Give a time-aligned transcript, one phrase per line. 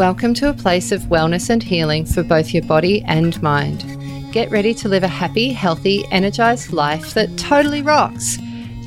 [0.00, 3.84] Welcome to a place of wellness and healing for both your body and mind.
[4.32, 8.38] Get ready to live a happy, healthy, energized life that totally rocks.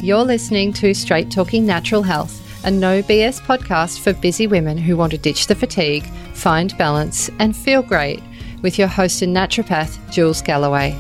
[0.02, 4.98] You're listening to Straight Talking Natural Health, a no BS podcast for busy women who
[4.98, 6.04] want to ditch the fatigue,
[6.34, 8.24] find balance, and feel great,
[8.64, 10.98] with your host and naturopath, Jules Galloway.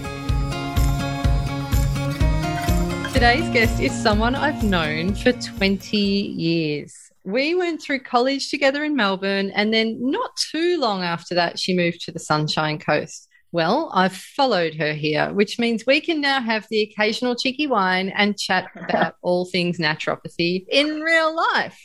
[3.14, 8.95] Today's guest is someone I've known for 20 years we went through college together in
[8.95, 13.30] Melbourne, and then not too long after that, she moved to the Sunshine Coast.
[13.54, 18.09] Well, I've followed her here, which means we can now have the occasional cheeky wine
[18.09, 21.80] and chat about all things naturopathy in real life.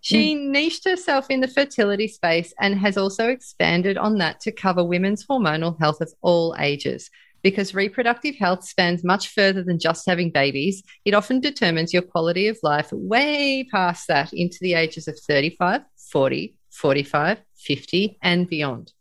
[0.00, 0.50] She mm.
[0.50, 5.26] niched herself in the fertility space and has also expanded on that to cover women's
[5.26, 7.10] hormonal health of all ages
[7.46, 10.82] because reproductive health spans much further than just having babies.
[11.04, 15.82] It often determines your quality of life way past that into the ages of 35,
[16.10, 18.92] 40, 45, 50, and beyond.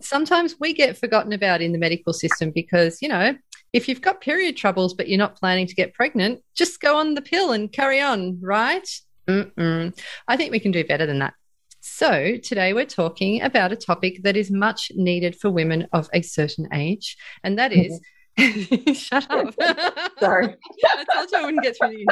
[0.00, 3.36] Sometimes we get forgotten about in the medical system because, you know,
[3.74, 7.12] if you've got period troubles but you're not planning to get pregnant, just go on
[7.12, 8.88] the pill and carry on, right?
[9.28, 9.94] Mm-mm.
[10.26, 11.34] I think we can do better than that.
[11.84, 16.22] So, today we're talking about a topic that is much needed for women of a
[16.22, 18.00] certain age, and that is.
[18.38, 18.92] Mm-hmm.
[18.92, 19.52] Shut up.
[20.20, 20.54] Sorry.
[20.84, 22.06] I told you I wouldn't get through the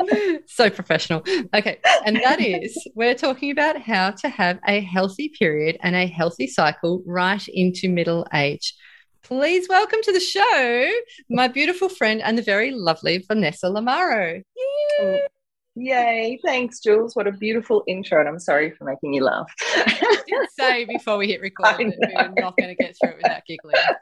[0.00, 0.42] intro.
[0.48, 1.22] so professional.
[1.54, 1.78] Okay.
[2.04, 6.48] And that is, we're talking about how to have a healthy period and a healthy
[6.48, 8.74] cycle right into middle age.
[9.22, 10.90] Please welcome to the show
[11.30, 14.42] my beautiful friend and the very lovely Vanessa Lamaro.
[14.98, 15.22] Yay!
[15.74, 16.38] Yay.
[16.44, 17.16] Thanks, Jules.
[17.16, 18.20] What a beautiful intro.
[18.20, 19.50] And I'm sorry for making you laugh.
[19.74, 23.10] I did say before we hit record that we are not going to get through
[23.12, 23.74] it without giggling.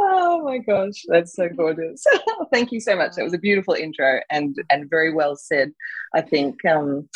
[0.00, 2.02] Oh my gosh, that's so gorgeous.
[2.52, 3.12] Thank you so much.
[3.14, 5.70] That was a beautiful intro and and very well said.
[6.14, 7.08] I think um,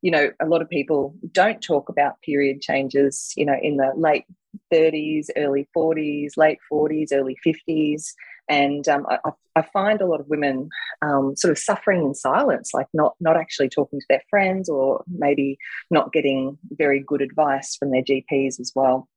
[0.00, 3.90] you know, a lot of people don't talk about period changes, you know, in the
[3.96, 4.24] late
[4.72, 8.12] 30s, early 40s, late 40s, early 50s.
[8.48, 9.18] And um, I,
[9.56, 10.68] I, find a lot of women
[11.00, 15.02] um, sort of suffering in silence, like not not actually talking to their friends, or
[15.08, 15.56] maybe
[15.90, 19.08] not getting very good advice from their GPs as well.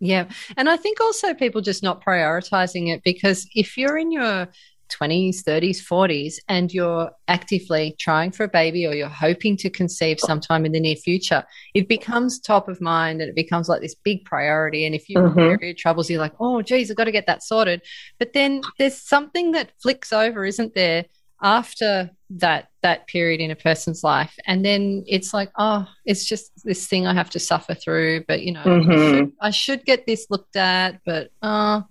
[0.00, 4.48] Yeah, and I think also people just not prioritizing it because if you're in your
[4.88, 10.18] 20s, 30s, 40s, and you're actively trying for a baby or you're hoping to conceive
[10.20, 13.94] sometime in the near future, it becomes top of mind and it becomes like this
[13.94, 14.86] big priority.
[14.86, 15.56] And if you've mm-hmm.
[15.56, 17.82] period troubles, you're like, oh, geez, I've got to get that sorted.
[18.18, 21.04] But then there's something that flicks over, isn't there?
[21.44, 26.50] after that that period in a person's life and then it's like oh it's just
[26.64, 28.90] this thing i have to suffer through but you know mm-hmm.
[28.90, 31.82] I, should, I, should, get this looked at but uh,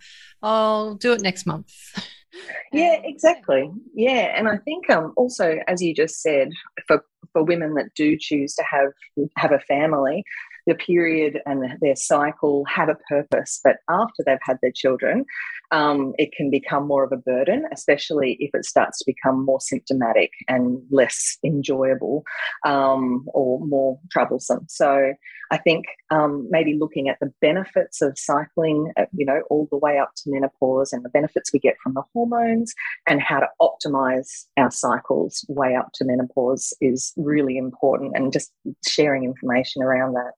[0.41, 1.71] i'll do it next month
[2.71, 3.71] yeah exactly.
[3.93, 6.49] Yeah and i think um also as you just said
[6.87, 8.91] for for women that do choose to have
[9.37, 10.23] have a family
[10.65, 15.25] the period and their cycle have a purpose but after they've had their children
[15.73, 19.59] um, it can become more of a burden, especially if it starts to become more
[19.59, 22.23] symptomatic and less enjoyable
[22.63, 24.67] um, or more troublesome.
[24.69, 25.13] So
[25.49, 29.77] I think um, maybe looking at the benefits of cycling, uh, you know, all the
[29.79, 32.75] way up to menopause and the benefits we get from the hormones
[33.07, 38.51] and how to optimize our cycles way up to menopause is really important and just
[38.87, 40.33] sharing information around that.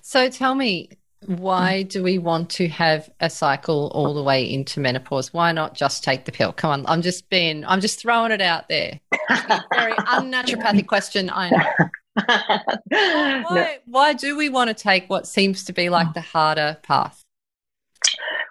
[0.00, 0.88] So tell me,
[1.26, 5.32] why do we want to have a cycle all the way into menopause?
[5.32, 6.52] Why not just take the pill?
[6.52, 9.00] Come on, I'm just being, I'm just throwing it out there.
[9.74, 11.90] very unnaturopathic question, I know.
[12.88, 13.68] why, no.
[13.86, 17.24] why do we want to take what seems to be like the harder path?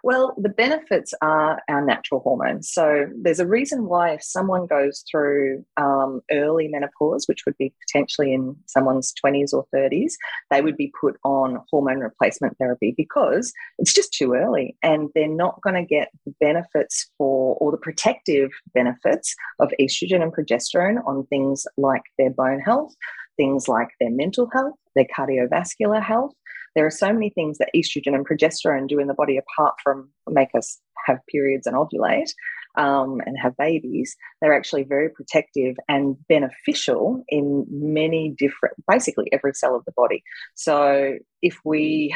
[0.09, 2.71] Well, the benefits are our natural hormones.
[2.71, 7.75] So there's a reason why if someone goes through um, early menopause, which would be
[7.87, 10.13] potentially in someone's 20s or 30s,
[10.49, 15.27] they would be put on hormone replacement therapy because it's just too early and they're
[15.27, 21.05] not going to get the benefits for or the protective benefits of estrogen and progesterone
[21.05, 22.95] on things like their bone health,
[23.37, 26.33] things like their mental health, their cardiovascular health,
[26.75, 30.09] there are so many things that estrogen and progesterone do in the body apart from
[30.29, 32.31] make us have periods and ovulate
[32.77, 39.53] um, and have babies, they're actually very protective and beneficial in many different, basically every
[39.53, 40.23] cell of the body.
[40.55, 42.15] So if we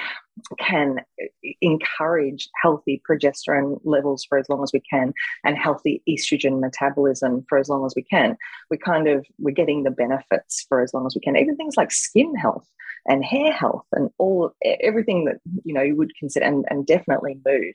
[0.59, 0.97] can
[1.61, 5.13] encourage healthy progesterone levels for as long as we can
[5.43, 8.35] and healthy estrogen metabolism for as long as we can
[8.71, 11.37] we kind of we're getting the benefits for as long as we can.
[11.37, 12.67] Even things like skin health
[13.05, 14.51] and hair health and all
[14.81, 17.73] everything that you know you would consider and, and definitely mood.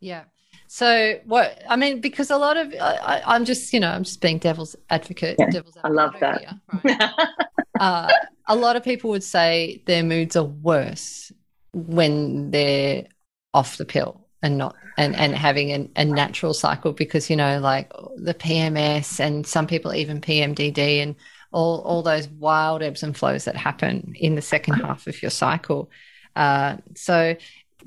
[0.00, 0.24] Yeah
[0.72, 4.20] so what I mean, because a lot of I, am just you know I'm just
[4.20, 5.34] being devil's advocate.
[5.36, 6.40] Yeah, devil's advocate I love that.
[6.40, 7.12] Here, right?
[7.80, 8.12] uh,
[8.46, 11.32] a lot of people would say their moods are worse
[11.72, 13.08] when they're
[13.52, 17.58] off the pill and not and and having an, a natural cycle because you know
[17.58, 21.16] like the PMS and some people even PMDD and
[21.50, 25.32] all all those wild ebbs and flows that happen in the second half of your
[25.32, 25.90] cycle.
[26.36, 27.34] Uh, so,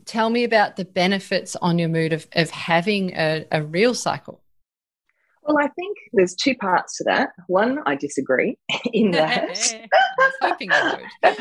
[0.05, 4.41] tell me about the benefits on your mood of of having a, a real cycle.
[5.45, 7.29] Well, I think there's two parts to that.
[7.47, 8.57] One, I disagree
[8.93, 9.75] in that.
[10.19, 10.91] I hoping you
[11.23, 11.37] would.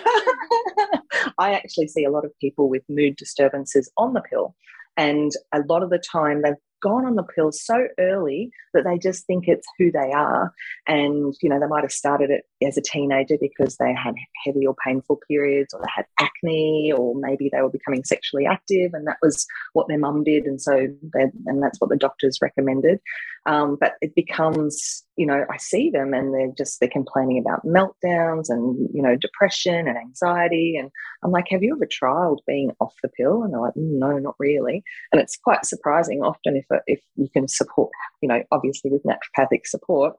[1.39, 4.57] I actually see a lot of people with mood disturbances on the pill.
[4.97, 8.99] And a lot of the time, they've gone on the pill so early that they
[8.99, 10.53] just think it's who they are.
[10.87, 14.15] And, you know, they might have started it as a teenager because they had
[14.45, 18.93] heavy or painful periods or they had acne or maybe they were becoming sexually active
[18.95, 20.45] and that was what their mum did.
[20.45, 23.01] And so, they, and that's what the doctors recommended.
[23.45, 27.67] Um, but it becomes, you know, I see them and they're just, they're complaining about
[27.67, 30.77] meltdowns and, you know, depression and anxiety.
[30.77, 30.91] And
[31.25, 33.43] I'm like, have you ever tried being off the pill?
[33.43, 34.85] And they're like, no, not really.
[35.11, 37.91] And it's quite surprising often if, if you can support,
[38.21, 40.15] you know, obviously with naturopathic support.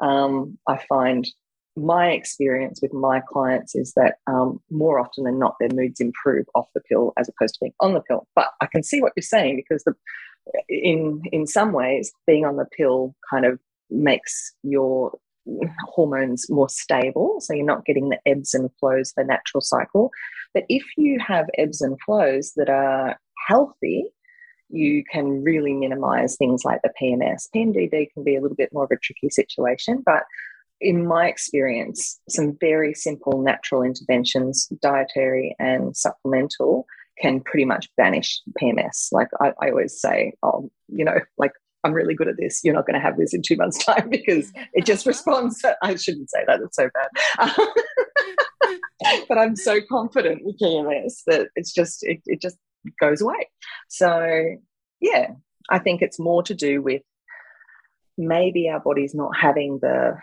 [0.00, 1.26] Um, I find
[1.76, 6.46] my experience with my clients is that um, more often than not, their moods improve
[6.54, 8.26] off the pill as opposed to being on the pill.
[8.34, 9.94] But I can see what you're saying because the
[10.68, 13.58] in in some ways, being on the pill kind of
[13.90, 15.18] makes your
[15.84, 17.36] hormones more stable.
[17.40, 20.10] So you're not getting the ebbs and flows, the natural cycle.
[20.54, 24.06] But if you have ebbs and flows that are healthy,
[24.68, 27.48] you can really minimize things like the PMS.
[27.54, 30.24] PMDD can be a little bit more of a tricky situation, but
[30.80, 36.86] in my experience, some very simple natural interventions, dietary and supplemental,
[37.18, 39.08] can pretty much banish PMS.
[39.10, 41.52] Like I, I always say, oh, you know, like
[41.82, 42.60] I'm really good at this.
[42.62, 45.64] You're not going to have this in two months' time because it just responds.
[45.82, 46.60] I shouldn't say that.
[46.60, 47.56] It's so bad.
[49.28, 52.56] but I'm so confident with PMS that it's just it, it just
[53.00, 53.48] goes away.
[53.88, 54.56] So
[55.00, 55.30] yeah,
[55.70, 57.02] I think it's more to do with
[58.18, 60.16] maybe our body's not having the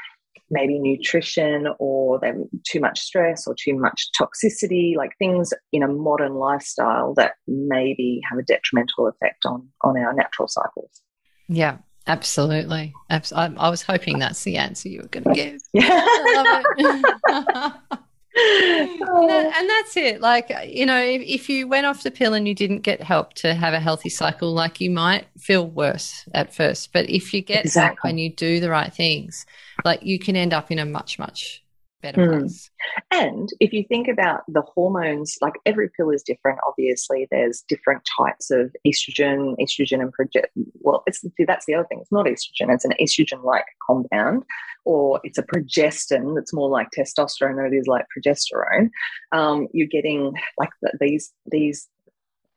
[0.50, 5.88] maybe nutrition or them too much stress or too much toxicity, like things in a
[5.88, 11.02] modern lifestyle that maybe have a detrimental effect on on our natural cycles.
[11.48, 11.78] Yeah,
[12.08, 12.94] absolutely.
[13.10, 15.62] I, I was hoping that's the answer you were going to give.
[15.74, 18.00] Yeah, I love it.
[18.36, 19.52] and, that, oh.
[19.56, 20.22] and, that's it.
[20.22, 23.02] Like, uh, you know, if, if, you went off the pill and you didn't get
[23.02, 26.94] help to have a healthy cycle, like you might feel worse at first.
[26.94, 28.10] But if you get exactly.
[28.10, 29.46] help and you do the right things,
[29.86, 31.63] like you can end up in a much, much
[32.04, 32.40] better mm.
[32.42, 32.70] place.
[33.10, 36.60] And if you think about the hormones, like every pill is different.
[36.68, 40.46] Obviously, there's different types of estrogen, estrogen and proget.
[40.82, 42.00] Well, it's that's the other thing.
[42.02, 42.72] It's not estrogen.
[42.72, 44.44] It's an estrogen-like compound
[44.86, 48.90] or it's a progestin that's more like testosterone than it is like progesterone,
[49.32, 51.88] um, you're getting like these these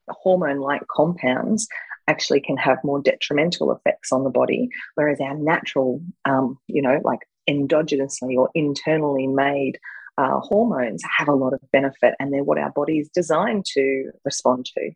[0.09, 1.67] hormone like compounds
[2.09, 7.01] actually can have more detrimental effects on the body, whereas our natural, um, you know,
[7.05, 9.79] like endogenously or internally made
[10.19, 14.11] uh, hormones have a lot of benefit and they're what our body is designed to
[14.25, 14.91] respond to.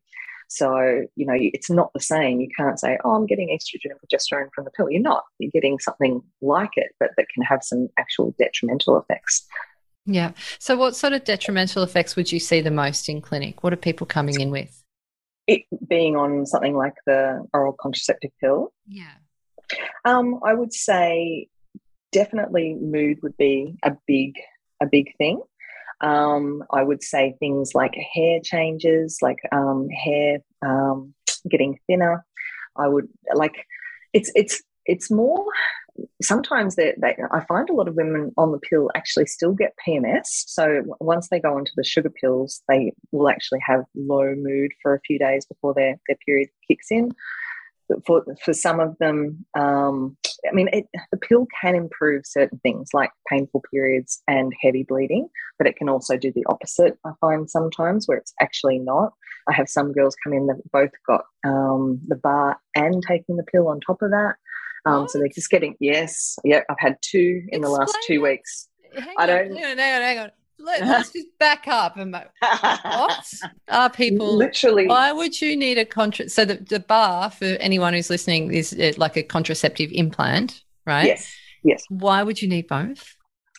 [0.49, 2.41] So, you know, it's not the same.
[2.41, 4.91] You can't say, oh, I'm getting estrogen and progesterone from the pill.
[4.91, 5.23] You're not.
[5.39, 9.47] You're getting something like it, but that can have some actual detrimental effects.
[10.07, 10.33] Yeah.
[10.59, 13.63] So, what sort of detrimental effects would you see the most in clinic?
[13.63, 14.83] What are people coming in with?
[15.47, 18.73] It being on something like the oral contraceptive pill.
[18.89, 19.13] Yeah.
[20.05, 21.47] Um, I would say
[22.13, 24.35] definitely mood would be a big
[24.83, 25.43] a big thing.
[26.01, 31.15] Um, I would say things like hair changes, like um, hair um,
[31.49, 32.25] getting thinner.
[32.77, 33.67] I would like
[34.13, 35.45] it's it's it's more
[36.23, 36.95] sometimes they,
[37.31, 40.25] I find a lot of women on the pill actually still get PMS.
[40.25, 44.95] So once they go onto the sugar pills, they will actually have low mood for
[44.95, 47.11] a few days before their, their period kicks in
[48.07, 50.17] for for some of them, um,
[50.49, 55.29] I mean, it, the pill can improve certain things like painful periods and heavy bleeding,
[55.59, 56.99] but it can also do the opposite.
[57.05, 59.13] I find sometimes where it's actually not.
[59.49, 63.45] I have some girls come in that both got um, the bar and taking the
[63.45, 64.35] pill on top of that.
[64.87, 66.63] Um, so they're just getting yes, yeah.
[66.71, 68.69] I've had two in Explain the last two weeks.
[68.95, 69.55] Hang I don't.
[69.55, 72.33] hang on, hang on, hang on let, us just back up and what
[73.69, 74.87] are people literally?
[74.87, 76.31] Why would you need a contract?
[76.31, 81.07] So the, the bar for anyone who's listening is uh, like a contraceptive implant, right?
[81.07, 81.35] Yes.
[81.63, 81.85] Yes.
[81.89, 83.17] Why would you need both?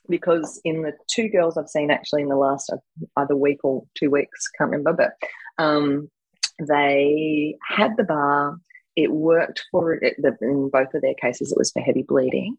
[0.09, 2.77] Because in the two girls I've seen actually in the last uh,
[3.17, 6.09] either week or two weeks, can't remember, but um,
[6.59, 8.57] they had the bar.
[8.95, 11.51] It worked for it, in both of their cases.
[11.51, 12.57] It was for heavy bleeding.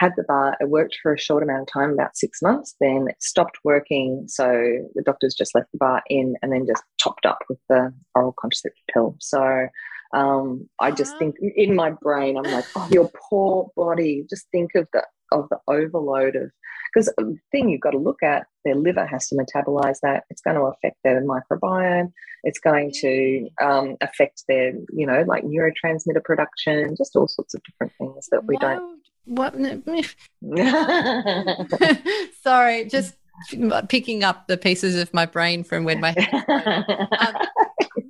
[0.00, 0.56] Had the bar.
[0.60, 2.74] It worked for a short amount of time, about six months.
[2.80, 4.24] Then it stopped working.
[4.28, 4.46] So
[4.94, 8.34] the doctors just left the bar in and then just topped up with the oral
[8.40, 9.16] contraceptive pill.
[9.20, 9.68] So
[10.14, 14.24] um, I just think in my brain, I'm like, oh, your poor body.
[14.28, 16.50] Just think of the of the overload of
[16.92, 20.42] because the thing you've got to look at their liver has to metabolize that it's
[20.42, 22.10] going to affect their microbiome
[22.42, 27.62] it's going to um, affect their you know like neurotransmitter production just all sorts of
[27.62, 29.54] different things that we don't what?
[32.42, 33.14] Sorry just
[33.88, 37.34] picking up the pieces of my brain from when my um,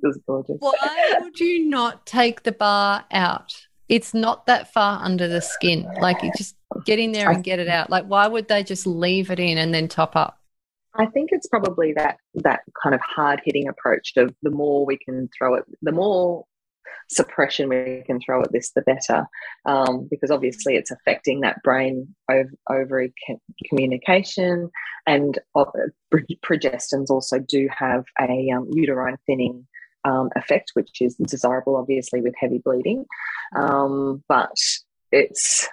[0.27, 0.57] gorgeous.
[0.59, 3.67] why would you not take the bar out?
[3.87, 5.87] It's not that far under the skin.
[5.99, 7.89] Like you just get in there and get it out.
[7.89, 10.39] Like why would they just leave it in and then top up?
[10.95, 14.97] I think it's probably that that kind of hard hitting approach of the more we
[14.97, 16.45] can throw it, the more
[17.09, 19.25] suppression we can throw at this, the better,
[19.65, 22.15] um, because obviously it's affecting that brain
[22.69, 23.13] ovary
[23.69, 24.69] communication,
[25.07, 25.65] and uh,
[26.43, 29.67] progestins also do have a um, uterine thinning
[30.05, 33.05] um, effect, which is desirable, obviously, with heavy bleeding,
[33.55, 34.55] um, but
[35.11, 35.67] it's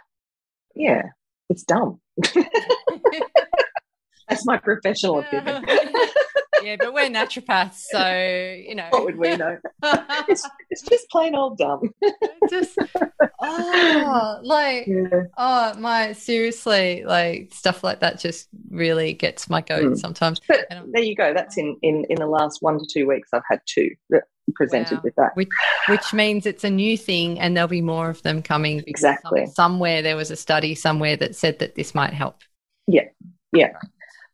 [0.75, 1.03] yeah,
[1.49, 2.01] it's dumb.
[4.29, 5.65] That's my professional opinion.
[6.63, 8.89] yeah, but we're naturopaths, so you know.
[8.91, 9.59] What would we know?
[10.29, 11.93] it's, it's just plain old dumb.
[12.51, 12.79] just
[13.41, 15.25] oh, like yeah.
[15.37, 19.99] oh my, seriously, like stuff like that just really gets my goat mm.
[19.99, 20.41] sometimes.
[20.47, 21.33] But there you go.
[21.35, 23.31] That's in in in the last one to two weeks.
[23.33, 23.91] I've had two
[24.55, 25.03] presented wow.
[25.05, 25.49] with that, which,
[25.89, 28.83] which means it's a new thing, and there'll be more of them coming.
[28.87, 29.47] Exactly.
[29.47, 32.43] Some, somewhere there was a study somewhere that said that this might help.
[32.87, 33.05] Yeah.
[33.53, 33.73] Yeah.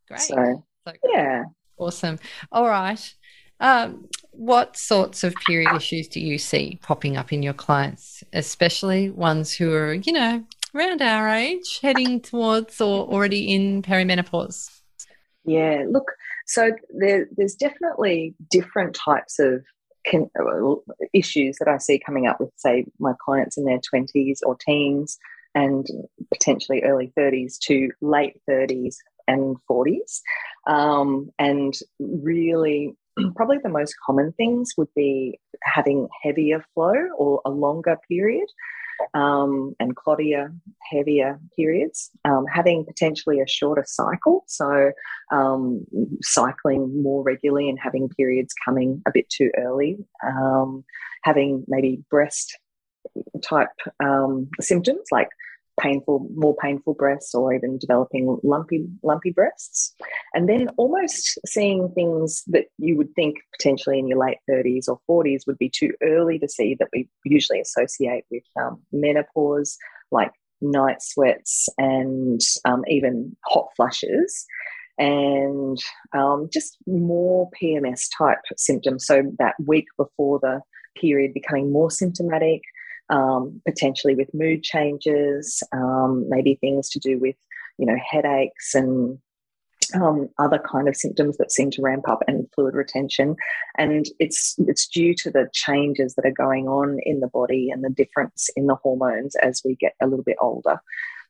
[0.09, 0.21] Great.
[0.21, 1.45] So, so yeah.
[1.77, 2.19] Awesome.
[2.53, 3.15] All right.
[3.61, 9.11] Um, what sorts of period issues do you see popping up in your clients, especially
[9.11, 14.81] ones who are, you know, around our age, heading towards or already in perimenopause?
[15.45, 16.11] Yeah, look,
[16.47, 19.63] so there, there's definitely different types of
[20.05, 20.29] can,
[21.13, 25.19] issues that I see coming up with, say, my clients in their 20s or teens
[25.55, 25.87] and
[26.33, 28.97] potentially early 30s to late 30s
[29.29, 30.21] and 40s.
[30.67, 32.95] Um, and really,
[33.37, 38.49] probably the most common things would be having heavier flow or a longer period.
[39.13, 40.55] Um, and clottier,
[40.89, 44.45] heavier periods, um, having potentially a shorter cycle.
[44.47, 44.93] So,
[45.33, 45.85] um,
[46.23, 50.85] cycling more regularly and having periods coming a bit too early, um,
[51.25, 52.57] having maybe breast
[53.43, 53.69] type
[54.03, 55.29] um, symptoms like
[55.81, 59.95] painful, more painful breasts or even developing lumpy, lumpy breasts.
[60.35, 65.01] And then almost seeing things that you would think potentially in your late 30s or
[65.11, 69.77] 40s would be too early to see that we usually associate with um, menopause,
[70.11, 74.47] like night sweats and um, even hot flushes.
[74.97, 75.77] And
[76.17, 79.05] um, just more PMS type symptoms.
[79.05, 80.61] So, that week before the
[80.97, 82.63] period becoming more symptomatic,
[83.11, 87.37] um, potentially with mood changes, um, maybe things to do with,
[87.79, 89.19] you know, headaches and
[89.95, 93.37] um, other kind of symptoms that seem to ramp up and fluid retention.
[93.77, 97.85] And it's it's due to the changes that are going on in the body and
[97.85, 100.81] the difference in the hormones as we get a little bit older.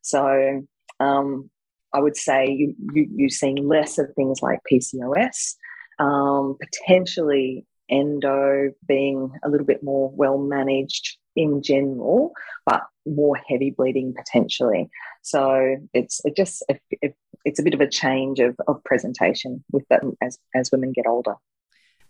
[0.03, 0.65] So
[1.01, 1.51] um,
[1.93, 5.55] I would say you, you, you're seeing less of things like PCOS,
[5.99, 12.33] um, potentially endo being a little bit more well managed in general,
[12.67, 14.91] but more heavy bleeding potentially.
[15.23, 17.15] So it's it just it, it,
[17.45, 21.07] it's a bit of a change of, of presentation with them as as women get
[21.07, 21.35] older.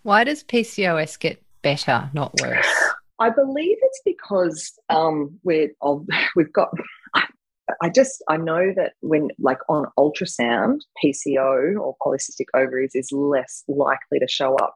[0.03, 2.67] Why does PCOS get better, not worse?
[3.19, 5.71] I believe it's because um, we're
[6.37, 6.71] we've got.
[7.15, 7.25] I,
[7.81, 13.65] I just I know that when like on ultrasound, PCO or polycystic ovaries is less
[13.69, 14.75] likely to show up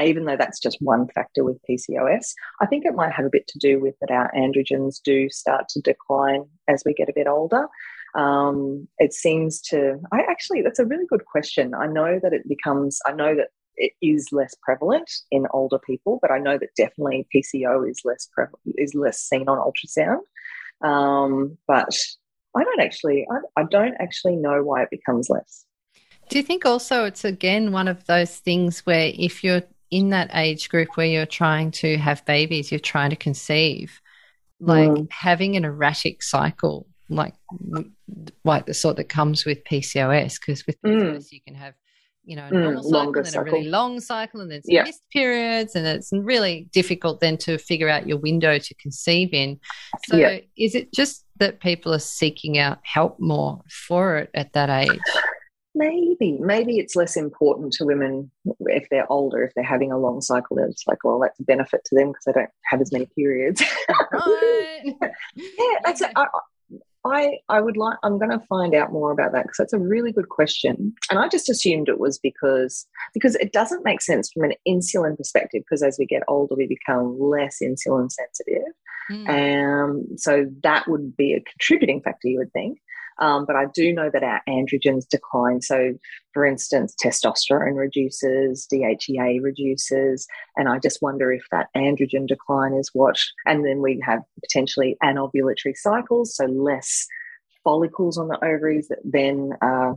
[0.00, 2.32] even though that's just one factor with PCOS.
[2.60, 5.68] I think it might have a bit to do with that our androgens do start
[5.70, 7.66] to decline as we get a bit older.
[8.14, 11.74] Um, it seems to, I actually, that's a really good question.
[11.74, 16.18] I know that it becomes, I know that it is less prevalent in older people,
[16.20, 18.28] but I know that definitely PCO is less
[18.76, 20.20] is less seen on ultrasound.
[20.86, 21.96] Um, but
[22.56, 25.64] I don't actually, I, I don't actually know why it becomes less.
[26.28, 30.30] Do you think also it's again one of those things where if you're in that
[30.34, 34.00] age group where you're trying to have babies, you're trying to conceive,
[34.60, 35.08] like mm.
[35.10, 37.34] having an erratic cycle, like
[38.44, 41.32] like the sort that comes with PCOS, because with PCOS mm.
[41.32, 41.74] you can have
[42.28, 43.40] you know, a mm, normal mm, cycle and cycle.
[43.40, 44.82] a really long cycle and then some yeah.
[44.82, 49.58] missed periods and it's really difficult then to figure out your window to conceive in.
[50.08, 50.40] So yeah.
[50.54, 55.00] is it just that people are seeking out help more for it at that age?
[55.74, 60.20] Maybe, maybe it's less important to women if they're older, if they're having a long
[60.20, 60.58] cycle.
[60.58, 63.62] It's like, well, that's a benefit to them because they don't have as many periods.
[65.34, 66.00] yeah, that's.
[66.00, 66.26] A, I,
[67.04, 69.78] I, I would like, I'm going to find out more about that because that's a
[69.78, 70.94] really good question.
[71.10, 75.16] And I just assumed it was because, because it doesn't make sense from an insulin
[75.16, 78.72] perspective because as we get older, we become less insulin sensitive.
[79.10, 79.28] Mm.
[79.28, 82.78] Um, so that would be a contributing factor, you would think.
[83.18, 85.60] Um, but I do know that our androgens decline.
[85.60, 85.94] So,
[86.32, 92.90] for instance, testosterone reduces, DHEA reduces, and I just wonder if that androgen decline is
[92.92, 97.06] what, and then we have potentially anovulatory cycles, so less
[97.64, 99.96] follicles on the ovaries that then are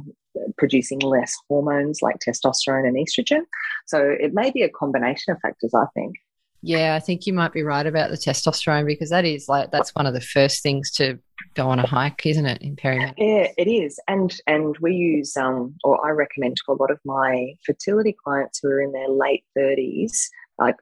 [0.58, 3.42] producing less hormones like testosterone and estrogen.
[3.86, 6.16] So it may be a combination of factors, I think.
[6.64, 9.96] Yeah, I think you might be right about the testosterone because that is like that's
[9.96, 11.18] one of the first things to
[11.56, 13.14] go on a hike, isn't it, in perimenopause?
[13.18, 14.00] Yeah, it is.
[14.08, 18.60] And and we use um or I recommend to a lot of my fertility clients
[18.62, 20.12] who are in their late 30s,
[20.60, 20.76] like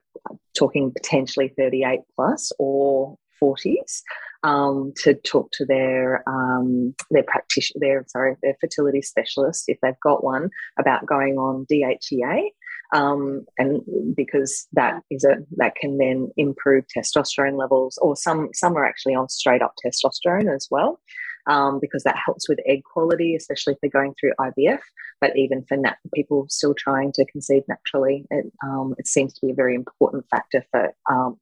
[0.56, 4.02] talking potentially 38 plus or 40s,
[4.42, 9.94] um, to talk to their um, their practitioner, their sorry, their fertility specialist if they've
[10.02, 12.50] got one about going on DHEA
[12.92, 13.82] um, and
[14.16, 19.14] because that is a that can then improve testosterone levels, or some some are actually
[19.14, 21.00] on straight up testosterone as well.
[21.46, 24.80] Um, because that helps with egg quality, especially if they're going through IVF.
[25.22, 29.46] But even for nat- people still trying to conceive naturally, it, um, it, seems to
[29.46, 31.40] be a very important factor for um,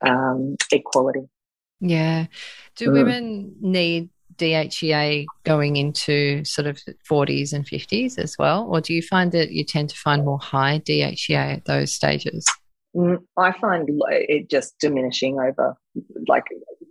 [0.00, 1.28] um, egg quality.
[1.80, 2.26] Yeah.
[2.76, 2.92] Do mm.
[2.94, 8.66] women need DHEA going into sort of 40s and 50s as well?
[8.68, 12.46] Or do you find that you tend to find more high DHEA at those stages?
[12.96, 15.76] Mm, I find it just diminishing over,
[16.28, 16.44] like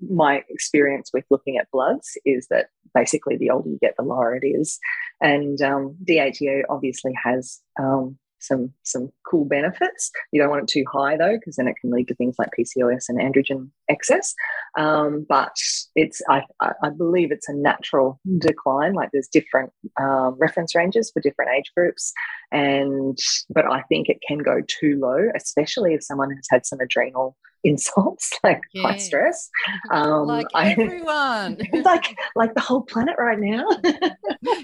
[0.10, 4.36] my experience with looking at bloods is that basically the older you get, the lower
[4.36, 4.80] it is.
[5.22, 10.12] And um, DHEA obviously has um, some some cool benefits.
[10.32, 12.50] You don't want it too high though, because then it can lead to things like
[12.58, 14.34] PCOS and androgen excess.
[14.78, 15.56] Um, but
[15.96, 18.94] it's I, I, believe it's a natural decline.
[18.94, 22.12] Like there's different um, reference ranges for different age groups,
[22.52, 23.18] and
[23.50, 27.38] but I think it can go too low, especially if someone has had some adrenal
[27.64, 29.50] insults like high stress.
[29.92, 33.66] Um, like everyone, like like the whole planet right now.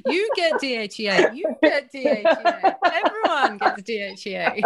[0.05, 1.35] you get DHEA.
[1.35, 2.75] You get DHEA.
[2.83, 4.61] Everyone gets DHEA.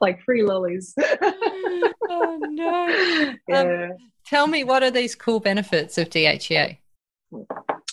[0.00, 0.94] like free lollies.
[0.98, 2.84] oh no.
[2.84, 3.60] Um, yeah.
[3.60, 3.90] Um,
[4.26, 6.78] tell me, what are these cool benefits of DHEA?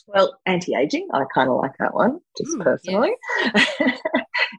[0.08, 3.12] Well, anti-aging, I kind of like that one, just mm, personally.
[3.44, 3.96] Yeah.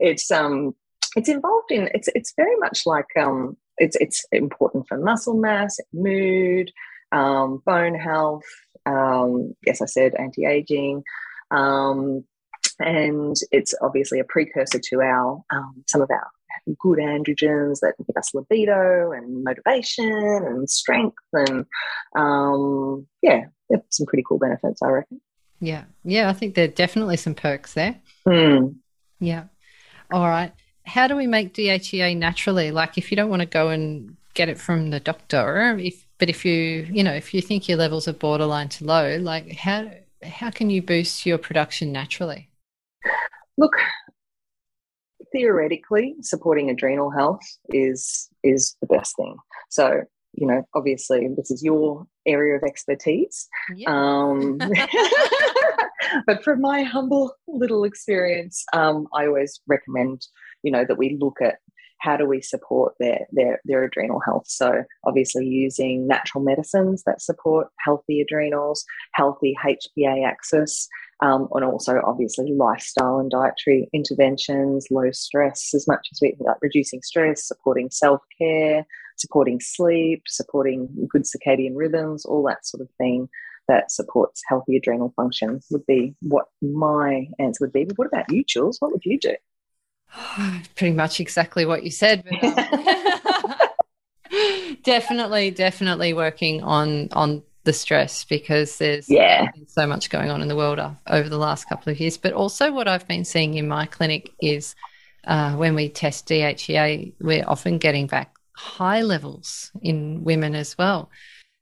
[0.01, 0.75] it's um,
[1.17, 5.79] it's involved in it's it's very much like um, it's it's important for muscle mass,
[5.93, 6.73] mood,
[7.11, 8.45] um, bone health.
[8.87, 11.03] Um, yes, I said anti-aging,
[11.51, 12.25] um,
[12.79, 16.29] and it's obviously a precursor to our um, some of our
[16.79, 21.65] good androgens that give us libido and motivation and strength and
[22.17, 23.45] um, yeah,
[23.89, 25.21] some pretty cool benefits, I reckon.
[25.61, 28.01] Yeah, yeah, I think there are definitely some perks there.
[28.27, 28.77] Mm.
[29.21, 29.45] Yeah.
[30.11, 30.53] All right
[30.85, 32.71] how do we make DHEA naturally?
[32.71, 36.29] Like if you don't want to go and get it from the doctor, if but
[36.29, 39.91] if you you know if you think your levels are borderline to low, like how
[40.23, 42.49] how can you boost your production naturally?
[43.59, 43.77] Look,
[45.33, 49.37] theoretically, supporting adrenal health is is the best thing.
[49.71, 50.03] So
[50.35, 53.49] you know, obviously, this is your area of expertise.
[53.75, 53.91] Yeah.
[53.91, 54.59] Um,
[56.27, 60.27] but from my humble little experience, um, I always recommend
[60.63, 61.59] you know that we look at
[62.03, 64.45] how do we support their their their adrenal health.
[64.47, 70.89] So obviously using natural medicines that support healthy adrenals healthy hpa axis
[71.21, 76.57] um, and also obviously lifestyle and dietary interventions low stress as much as we like
[76.61, 78.85] reducing stress supporting self-care
[79.17, 83.29] supporting sleep supporting good circadian rhythms all that sort of thing
[83.69, 87.85] that supports healthy adrenal function would be what my answer would be.
[87.85, 88.79] But what about you jules?
[88.81, 89.37] What would you do
[90.77, 92.25] Pretty much exactly what you said.
[92.29, 93.55] But, um,
[94.83, 99.47] definitely, definitely working on on the stress because there's yeah.
[99.69, 102.17] so much going on in the world over the last couple of years.
[102.19, 104.75] But also, what I've been seeing in my clinic is
[105.27, 111.11] uh, when we test DHEA, we're often getting back high levels in women as well.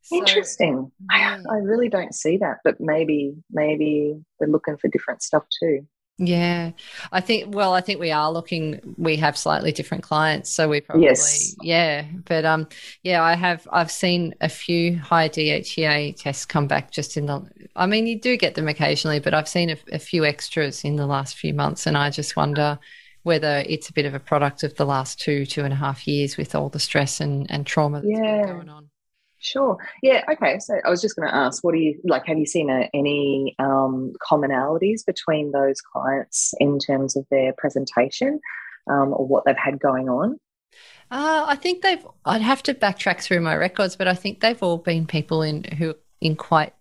[0.03, 0.91] So, Interesting.
[1.13, 1.39] Yeah.
[1.49, 5.87] I, I really don't see that, but maybe maybe we're looking for different stuff too.
[6.23, 6.73] Yeah,
[7.13, 7.55] I think.
[7.55, 8.95] Well, I think we are looking.
[8.99, 11.57] We have slightly different clients, so we probably yes.
[11.63, 12.05] yeah.
[12.27, 12.69] But um,
[13.03, 13.67] yeah, I have.
[13.73, 17.43] I've seen a few high DHEA tests come back just in the.
[17.75, 20.97] I mean, you do get them occasionally, but I've seen a, a few extras in
[20.97, 22.79] the last few months, and I just wonder
[23.23, 26.07] whether it's a bit of a product of the last two two and a half
[26.07, 28.45] years with all the stress and and trauma that's yeah.
[28.45, 28.90] been going on.
[29.41, 29.79] Sure.
[30.03, 30.23] Yeah.
[30.31, 30.59] Okay.
[30.59, 32.27] So I was just going to ask, what do you like?
[32.27, 38.41] Have you seen a, any um, commonalities between those clients in terms of their presentation
[38.91, 40.39] um, or what they've had going on?
[41.11, 42.07] Uh, I think they've.
[42.25, 45.65] I'd have to backtrack through my records, but I think they've all been people in
[45.65, 46.75] who in quite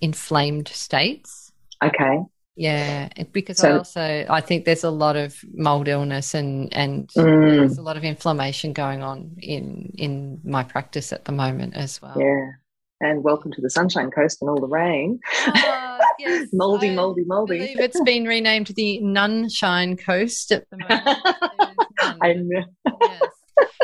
[0.00, 1.52] inflamed states.
[1.84, 2.20] Okay.
[2.56, 7.06] Yeah, because so, I also I think there's a lot of mold illness and and
[7.08, 7.56] mm.
[7.56, 12.00] there's a lot of inflammation going on in in my practice at the moment as
[12.00, 12.16] well.
[12.18, 12.52] Yeah,
[13.00, 15.20] and welcome to the Sunshine Coast and all the rain.
[15.46, 17.58] Uh, yes, moldy, moldy, moldy.
[17.58, 21.18] Believe it's been renamed the Nunshine Coast at the moment.
[22.22, 22.64] I know.
[23.02, 23.20] Yes.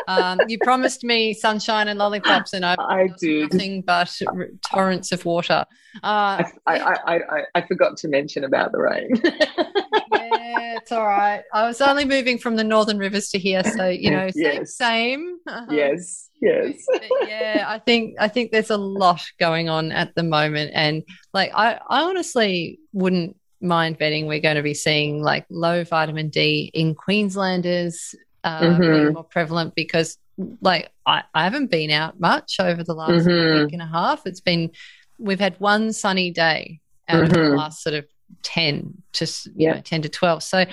[0.08, 4.20] Um, you promised me sunshine and lollipops, and I did nothing but
[4.68, 5.64] torrents of water.
[6.02, 9.11] Uh, I, I, I, I, forgot to mention about the rain.
[9.24, 11.42] yeah, it's all right.
[11.52, 14.74] I was only moving from the northern rivers to here, so you know, same, yes.
[14.74, 15.38] same.
[15.70, 16.87] Yes, yes.
[17.26, 21.02] yeah, I think I think there's a lot going on at the moment, and
[21.35, 26.28] like I, I honestly wouldn't mind betting we're going to be seeing like low vitamin
[26.28, 29.14] D in Queenslanders uh, mm-hmm.
[29.14, 30.18] more prevalent because
[30.61, 33.64] like I, I haven't been out much over the last mm-hmm.
[33.64, 34.26] week and a half.
[34.26, 34.70] It's been
[35.18, 37.24] we've had one sunny day out mm-hmm.
[37.24, 37.57] of the mm-hmm.
[37.57, 38.07] last sort of
[38.42, 39.26] ten to
[39.57, 40.42] you know, ten to twelve.
[40.42, 40.64] So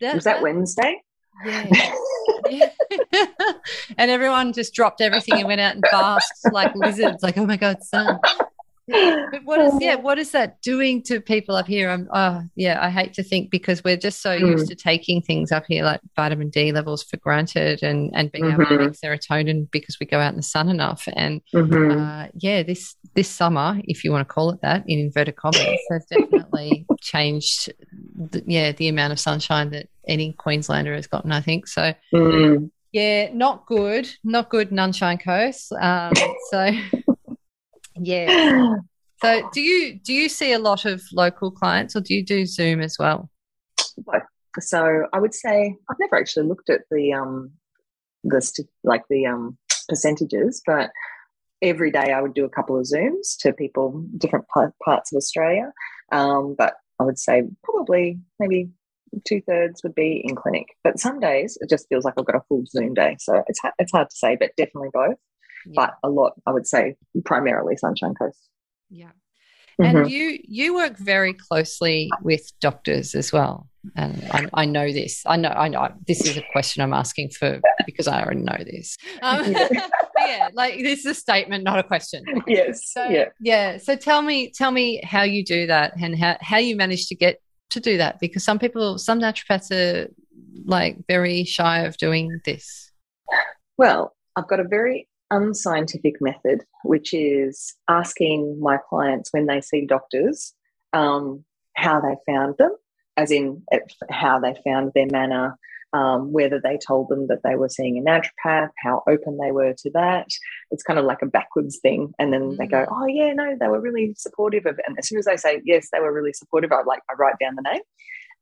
[0.00, 1.02] that, was that, that Wednesday?
[1.44, 1.94] Yeah.
[2.50, 2.70] yeah.
[3.98, 7.22] and everyone just dropped everything and went out and fast like lizards.
[7.22, 8.18] Like, oh my god, sun!
[8.88, 12.78] But what is yeah what is that doing to people up here i'm oh yeah
[12.84, 14.50] i hate to think because we're just so mm.
[14.50, 18.44] used to taking things up here like vitamin d levels for granted and and being
[18.44, 18.60] mm-hmm.
[18.60, 18.84] able to mm-hmm.
[18.84, 21.98] make serotonin because we go out in the sun enough and mm-hmm.
[21.98, 25.80] uh, yeah this this summer if you want to call it that in inverted commas
[25.90, 27.72] has definitely changed
[28.16, 32.70] the, yeah the amount of sunshine that any queenslander has gotten i think so mm.
[32.92, 36.12] yeah not good not good Nunshine Coast um,
[36.50, 36.70] so
[38.00, 38.76] yeah.
[39.22, 42.44] So do you do you see a lot of local clients or do you do
[42.44, 43.30] Zoom as well?
[44.60, 47.52] So I would say I've never actually looked at the um
[48.22, 49.56] the st- like the um
[49.88, 50.90] percentages, but
[51.62, 55.72] every day I would do a couple of Zooms to people different parts of Australia.
[56.12, 58.68] Um, but I would say probably maybe
[59.26, 60.66] two thirds would be in clinic.
[60.82, 63.60] But some days it just feels like I've got a full Zoom day, so it's
[63.60, 65.16] ha- it's hard to say, but definitely both
[65.66, 65.72] yeah.
[65.74, 68.48] but a lot, I would say, primarily Sunshine Coast.
[68.90, 69.10] Yeah.
[69.80, 69.96] Mm-hmm.
[69.96, 75.22] And you you work very closely with doctors as well, and I, I, know this.
[75.26, 78.56] I know I know this is a question I'm asking for because I already know
[78.64, 78.96] this.
[79.20, 79.52] Um,
[80.20, 82.22] yeah, like this is a statement, not a question.
[82.46, 82.92] Yes.
[82.92, 83.30] So, yeah.
[83.40, 83.78] Yeah.
[83.78, 87.16] So tell me, tell me how you do that and how how you manage to
[87.16, 90.08] get to do that because some people, some naturopaths are
[90.64, 92.92] like very shy of doing this.
[93.76, 99.86] Well, I've got a very unscientific method, which is asking my clients when they see
[99.86, 100.54] doctors
[100.92, 101.44] um,
[101.74, 102.72] how they found them,
[103.16, 103.62] as in
[104.10, 105.58] how they found their manner,
[105.92, 109.74] um, whether they told them that they were seeing a naturopath, how open they were
[109.78, 110.26] to that.
[110.70, 112.12] It's kind of like a backwards thing.
[112.18, 112.56] And then mm.
[112.56, 112.88] they go, mm.
[112.90, 114.84] oh, yeah, no, they were really supportive of it.
[114.88, 117.38] And as soon as they say, yes, they were really supportive, I like, I write
[117.40, 117.82] down the name.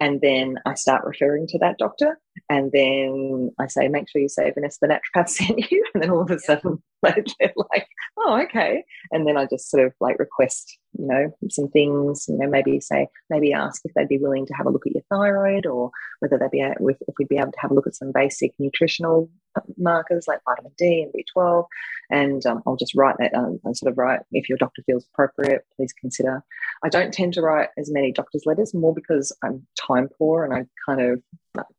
[0.03, 2.19] And then I start referring to that doctor.
[2.51, 5.85] And then I say, make sure you say Vanessa the naturopath sent you.
[5.95, 7.87] And then all of a sudden they're like,
[8.17, 8.83] oh, okay.
[9.13, 12.81] And then I just sort of like request, you know, some things, you know, maybe
[12.81, 15.91] say, maybe ask if they'd be willing to have a look at your thyroid or
[16.21, 18.13] whether they'd be, able, if, if we'd be able to have a look at some
[18.13, 19.31] basic nutritional
[19.77, 21.67] markers like vitamin D and B12.
[22.11, 25.07] And um, I'll just write that um, and sort of write, if your doctor feels
[25.13, 26.43] appropriate, please consider.
[26.85, 30.53] I don't tend to write as many doctor's letters, more because I'm time poor and
[30.53, 31.23] I kind of,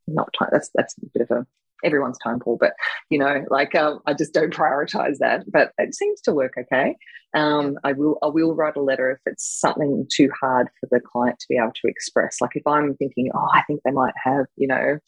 [0.07, 1.47] not time, that's, that's a bit of a
[1.83, 2.73] everyone's time poor, but
[3.09, 5.43] you know, like um, I just don't prioritize that.
[5.51, 6.95] But it seems to work okay.
[7.33, 10.99] Um, I will I will write a letter if it's something too hard for the
[10.99, 12.37] client to be able to express.
[12.41, 14.99] Like if I'm thinking, oh, I think they might have, you know,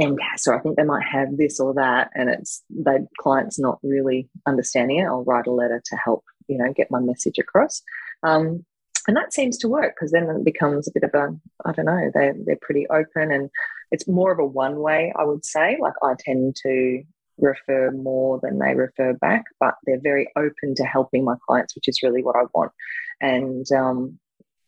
[0.00, 3.78] MCAS, or I think they might have this or that, and it's the client's not
[3.82, 5.06] really understanding it.
[5.06, 7.82] I'll write a letter to help, you know, get my message across.
[8.22, 8.64] Um,
[9.08, 11.86] and that seems to work because then it becomes a bit of a I don't
[11.86, 13.50] know they're they're pretty open and
[13.90, 15.78] it's more of a one way, I would say.
[15.80, 17.02] Like I tend to
[17.38, 21.88] refer more than they refer back, but they're very open to helping my clients, which
[21.88, 22.72] is really what I want.
[23.20, 24.18] And um,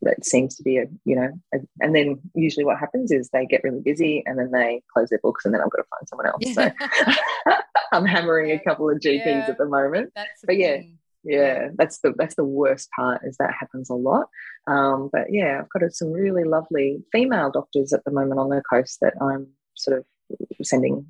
[0.02, 3.46] that seems to be a you know a, and then usually what happens is they
[3.46, 6.08] get really busy and then they close their books and then i've got to find
[6.08, 7.54] someone else so
[7.92, 9.46] i'm hammering a couple of gps yeah.
[9.48, 10.12] at the moment
[10.46, 10.98] but yeah thing.
[11.24, 14.26] Yeah that's the that's the worst part is that happens a lot
[14.66, 18.62] um, but yeah i've got some really lovely female doctors at the moment on the
[18.70, 20.04] coast that i'm sort of
[20.62, 21.04] sending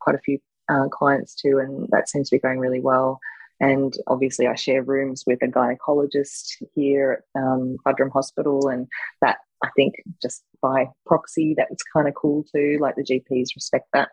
[0.00, 0.38] quite a few
[0.68, 3.20] uh, clients to and that seems to be going really well
[3.60, 8.86] and obviously, I share rooms with a gynecologist here at um, Buderim Hospital, and
[9.22, 12.78] that I think just by proxy, that was kind of cool too.
[12.80, 14.10] Like the GPs respect that.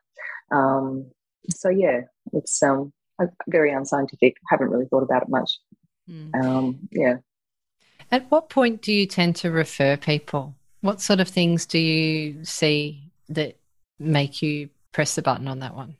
[0.52, 1.12] Um,
[1.50, 2.02] so yeah,
[2.32, 2.94] it's um,
[3.48, 4.36] very unscientific.
[4.50, 5.60] Haven't really thought about it much.
[6.10, 6.44] Mm.
[6.44, 7.18] Um, yeah.
[8.12, 10.56] At what point do you tend to refer people?
[10.82, 13.58] What sort of things do you see that
[14.00, 15.96] make you press the button on that one?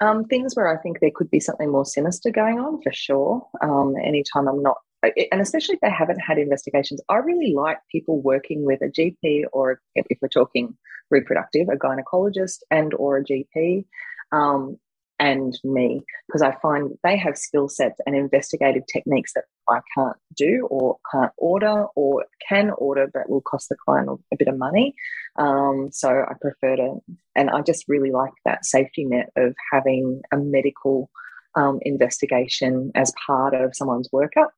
[0.00, 3.46] Um, things where I think there could be something more sinister going on for sure.
[3.62, 8.20] Um, anytime I'm not, and especially if they haven't had investigations, I really like people
[8.20, 10.76] working with a GP or if we're talking
[11.10, 13.84] reproductive, a gynecologist and or a GP.
[14.32, 14.78] Um,
[15.18, 20.16] and me because I find they have skill sets and investigative techniques that I can't
[20.36, 24.58] do or can't order or can order but will cost the client a bit of
[24.58, 24.94] money.
[25.36, 27.02] Um, so I prefer to,
[27.34, 31.10] and I just really like that safety net of having a medical
[31.54, 34.50] um, investigation as part of someone's workup.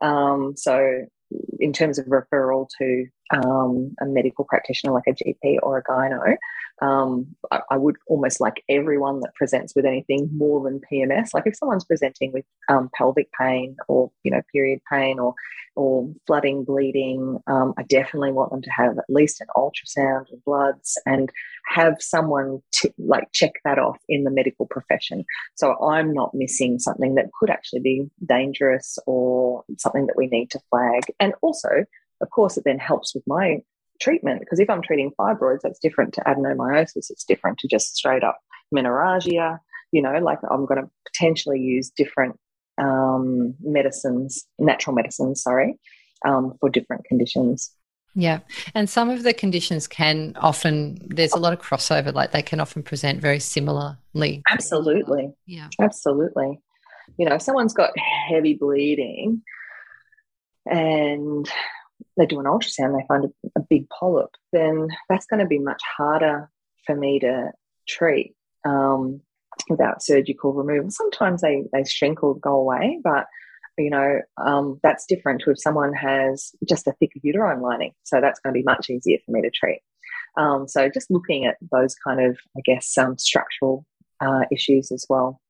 [0.00, 1.06] Um, so
[1.58, 6.36] in terms of referral to um, a medical practitioner like a GP or a gyno,
[6.82, 11.32] um, I, I, would almost like everyone that presents with anything more than PMS.
[11.32, 15.34] Like if someone's presenting with um, pelvic pain or you know period pain or
[15.76, 20.44] or flooding, bleeding, um, I definitely want them to have at least an ultrasound and
[20.44, 21.30] bloods and
[21.66, 25.24] have someone to like check that off in the medical profession.
[25.54, 30.50] So I'm not missing something that could actually be dangerous or something that we need
[30.50, 31.04] to flag.
[31.20, 31.86] And also,
[32.20, 33.62] of course, it then helps with my
[34.02, 37.10] treatment because if I'm treating fibroids, that's different to adenomyosis.
[37.10, 38.38] It's different to just straight up
[38.74, 39.58] menorrhagia.
[39.92, 42.38] You know, like I'm going to potentially use different
[42.78, 45.78] um, medicines, natural medicines, sorry,
[46.26, 47.70] um, for different conditions.
[48.14, 48.40] Yeah.
[48.74, 52.60] And some of the conditions can often, there's a lot of crossover, like they can
[52.60, 54.42] often present very similarly.
[54.50, 55.32] Absolutely.
[55.46, 55.68] Yeah.
[55.80, 56.60] Absolutely.
[57.16, 59.42] You know, if someone's got heavy bleeding
[60.66, 61.50] and
[62.16, 65.58] they do an ultrasound, they find a, a big polyp, then that's going to be
[65.58, 66.50] much harder
[66.86, 67.50] for me to
[67.88, 68.34] treat
[68.64, 69.20] um,
[69.68, 70.90] without surgical removal.
[70.90, 73.26] Sometimes they, they shrink or go away, but
[73.78, 77.92] you know, um, that's different to if someone has just a thick uterine lining.
[78.02, 79.80] So that's going to be much easier for me to treat.
[80.36, 83.86] Um, so just looking at those kind of, I guess, um, structural
[84.20, 85.40] uh, issues as well.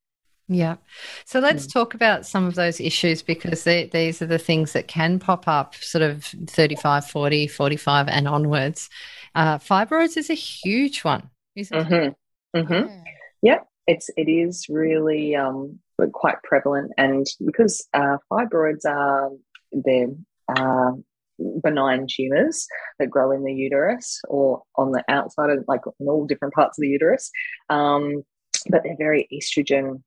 [0.48, 0.76] Yeah.
[1.24, 1.72] So let's mm.
[1.72, 5.48] talk about some of those issues because they, these are the things that can pop
[5.48, 8.90] up sort of 35, 40, 45 and onwards.
[9.34, 11.94] Uh, fibroids is a huge one, isn't mm-hmm.
[11.94, 12.14] it?
[12.56, 12.72] Mm-hmm.
[12.72, 13.02] Yeah.
[13.42, 13.58] yeah.
[13.86, 15.78] It's, it is really um,
[16.12, 16.92] quite prevalent.
[16.96, 19.30] And because uh, fibroids are,
[19.72, 20.08] they're
[20.48, 20.92] uh,
[21.62, 22.66] benign tumors
[22.98, 26.78] that grow in the uterus or on the outside of like in all different parts
[26.78, 27.30] of the uterus.
[27.70, 28.22] Um,
[28.68, 30.02] but they're very estrogen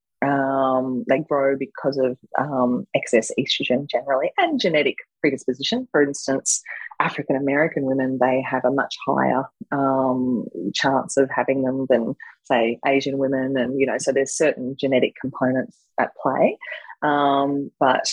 [0.66, 5.88] um, they grow because of um, excess estrogen generally and genetic predisposition.
[5.92, 6.48] For instance,
[7.00, 12.80] African American women, they have a much higher um, chance of having them than, say,
[12.94, 13.58] Asian women.
[13.58, 16.58] And, you know, so there's certain genetic components at play.
[17.02, 17.50] Um,
[17.80, 18.08] but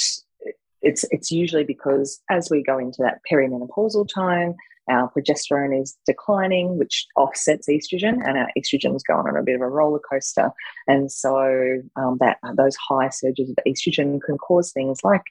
[0.89, 4.55] it's, it's usually because as we go into that perimenopausal time,
[4.89, 9.55] our progesterone is declining, which offsets estrogen, and our estrogen is going on a bit
[9.55, 10.51] of a roller coaster.
[10.87, 15.25] And so um, that those high surges of estrogen can cause things like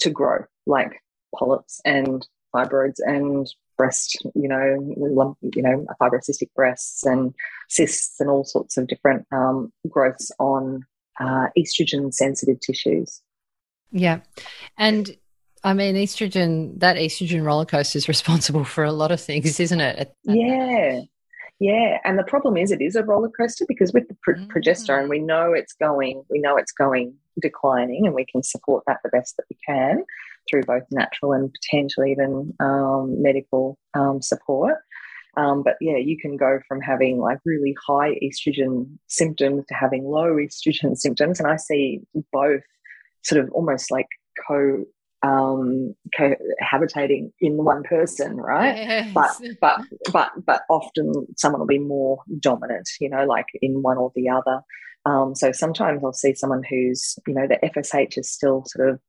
[0.00, 1.02] to grow, like
[1.34, 7.34] polyps and fibroids and breast, you know, lump, you know, fibrocystic breasts and
[7.68, 10.84] cysts and all sorts of different um, growths on
[11.20, 13.20] uh, estrogen sensitive tissues.
[13.90, 14.20] Yeah.
[14.76, 15.16] And
[15.64, 19.80] I mean, estrogen, that estrogen roller coaster is responsible for a lot of things, isn't
[19.80, 20.14] it?
[20.24, 21.00] Yeah.
[21.60, 21.98] Yeah.
[22.04, 24.46] And the problem is, it is a roller coaster because with the pro- mm.
[24.48, 28.98] progesterone, we know it's going, we know it's going declining, and we can support that
[29.02, 30.04] the best that we can
[30.50, 34.76] through both natural and potentially even um, medical um, support.
[35.36, 40.04] Um, but yeah, you can go from having like really high estrogen symptoms to having
[40.04, 41.40] low estrogen symptoms.
[41.40, 42.62] And I see both
[43.22, 44.06] sort of almost like
[44.46, 44.84] co
[45.24, 48.76] um, cohabitating in one person, right?
[48.76, 49.10] Yes.
[49.14, 49.80] But but
[50.12, 54.28] but but often someone will be more dominant, you know, like in one or the
[54.28, 54.60] other.
[55.06, 59.00] Um, so sometimes I'll see someone who's, you know, the FSH is still sort of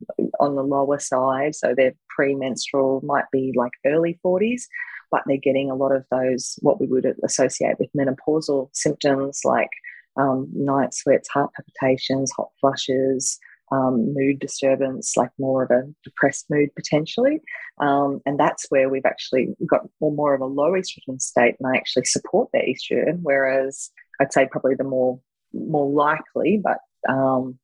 [0.41, 1.55] on the lower side.
[1.55, 4.63] So their premenstrual might be like early 40s,
[5.09, 9.69] but they're getting a lot of those, what we would associate with menopausal symptoms like
[10.17, 13.39] um, night sweats, heart palpitations, hot flushes,
[13.71, 17.41] um, mood disturbance, like more of a depressed mood potentially.
[17.79, 21.67] Um, and that's where we've actually got more, more of a low estrogen state, and
[21.67, 23.19] I actually support their estrogen.
[23.21, 25.19] Whereas I'd say probably the more
[25.53, 27.57] more likely, but um,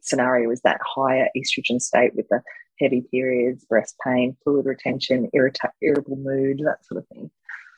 [0.00, 2.42] scenario is that higher estrogen state with the
[2.80, 7.30] heavy periods, breast pain, fluid retention, irrita- irritable mood, that sort of thing.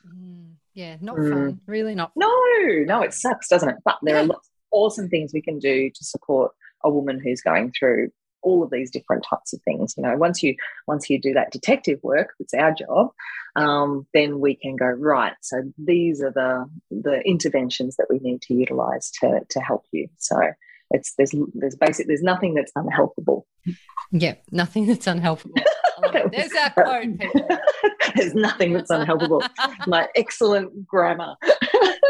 [0.07, 1.29] Mm, yeah, not mm.
[1.29, 1.61] fun.
[1.67, 2.13] Really not.
[2.13, 2.21] Fun.
[2.21, 3.77] No, no, it sucks, doesn't it?
[3.83, 6.51] But there are lots of awesome things we can do to support
[6.83, 8.09] a woman who's going through
[8.43, 9.93] all of these different types of things.
[9.97, 10.55] You know, once you
[10.87, 13.09] once you do that detective work, it's our job.
[13.55, 15.33] Um, then we can go right.
[15.41, 20.07] So these are the the interventions that we need to utilize to to help you.
[20.17, 20.39] So
[20.91, 23.43] it's there's there's basic there's nothing that's unhelpable.
[24.11, 25.51] Yeah, nothing that's unhelpful.
[26.31, 27.21] There's our quote.
[28.15, 29.47] There's nothing that's unhelpable.
[29.85, 31.35] My excellent grammar.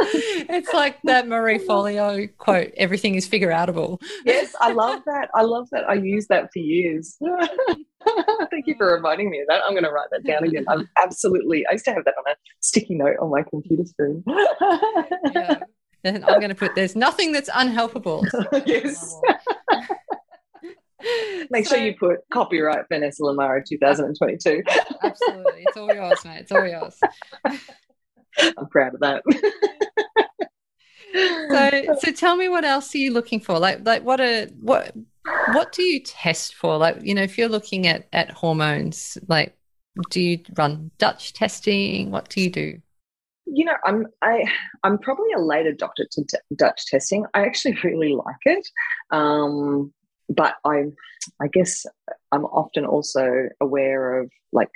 [0.49, 4.01] it's like that Marie Forleo quote, everything is figure outable.
[4.25, 5.29] Yes, I love that.
[5.35, 5.89] I love that.
[5.89, 7.17] I use that for years.
[8.49, 9.61] Thank you for reminding me of that.
[9.63, 10.65] I'm going to write that down again.
[10.67, 14.23] I'm absolutely, I used to have that on a sticky note on my computer screen.
[15.33, 15.59] yeah.
[16.03, 18.25] And I'm going to put, there's nothing that's unhelpable.
[18.65, 19.15] yes.
[19.23, 19.85] Oh,
[21.49, 24.63] Make so, sure you put copyright Vanessa Lamaro 2022.
[25.03, 25.63] absolutely.
[25.67, 26.41] It's all yours, mate.
[26.41, 26.99] It's all yours.
[28.57, 29.23] I'm proud of that.
[31.13, 33.59] So so tell me what else are you looking for?
[33.59, 34.95] Like like what a what
[35.53, 36.77] what do you test for?
[36.77, 39.55] Like, you know, if you're looking at at hormones, like
[40.09, 42.11] do you run Dutch testing?
[42.11, 42.81] What do you do?
[43.45, 44.45] You know, I'm I
[44.83, 47.25] I'm probably a late adopter to d- Dutch testing.
[47.33, 48.67] I actually really like it.
[49.11, 49.93] Um,
[50.35, 50.85] but I,
[51.41, 51.85] I guess
[52.31, 54.71] I'm often also aware of like,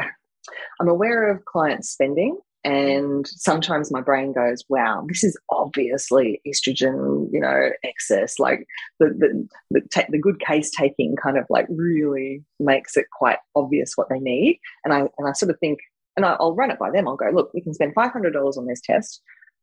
[0.80, 2.38] I'm aware of client spending.
[2.62, 8.38] And sometimes my brain goes, wow, this is obviously estrogen, you know, excess.
[8.38, 8.66] Like
[8.98, 13.38] the, the, the, ta- the good case taking kind of like really makes it quite
[13.56, 14.60] obvious what they need.
[14.84, 15.78] And I, and I sort of think,
[16.16, 17.08] and I, I'll run it by them.
[17.08, 19.22] I'll go, look, we can spend $500 on this test,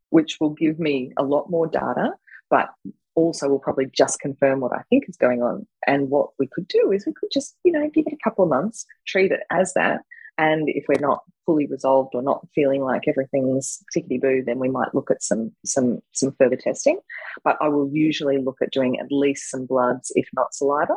[0.09, 2.13] which will give me a lot more data,
[2.49, 2.69] but
[3.13, 5.67] also will probably just confirm what I think is going on.
[5.85, 8.43] And what we could do is we could just, you know, give it a couple
[8.43, 10.01] of months, treat it as that.
[10.37, 14.69] And if we're not fully resolved or not feeling like everything's tickety boo, then we
[14.69, 16.99] might look at some some some further testing.
[17.43, 20.95] But I will usually look at doing at least some bloods, if not saliva,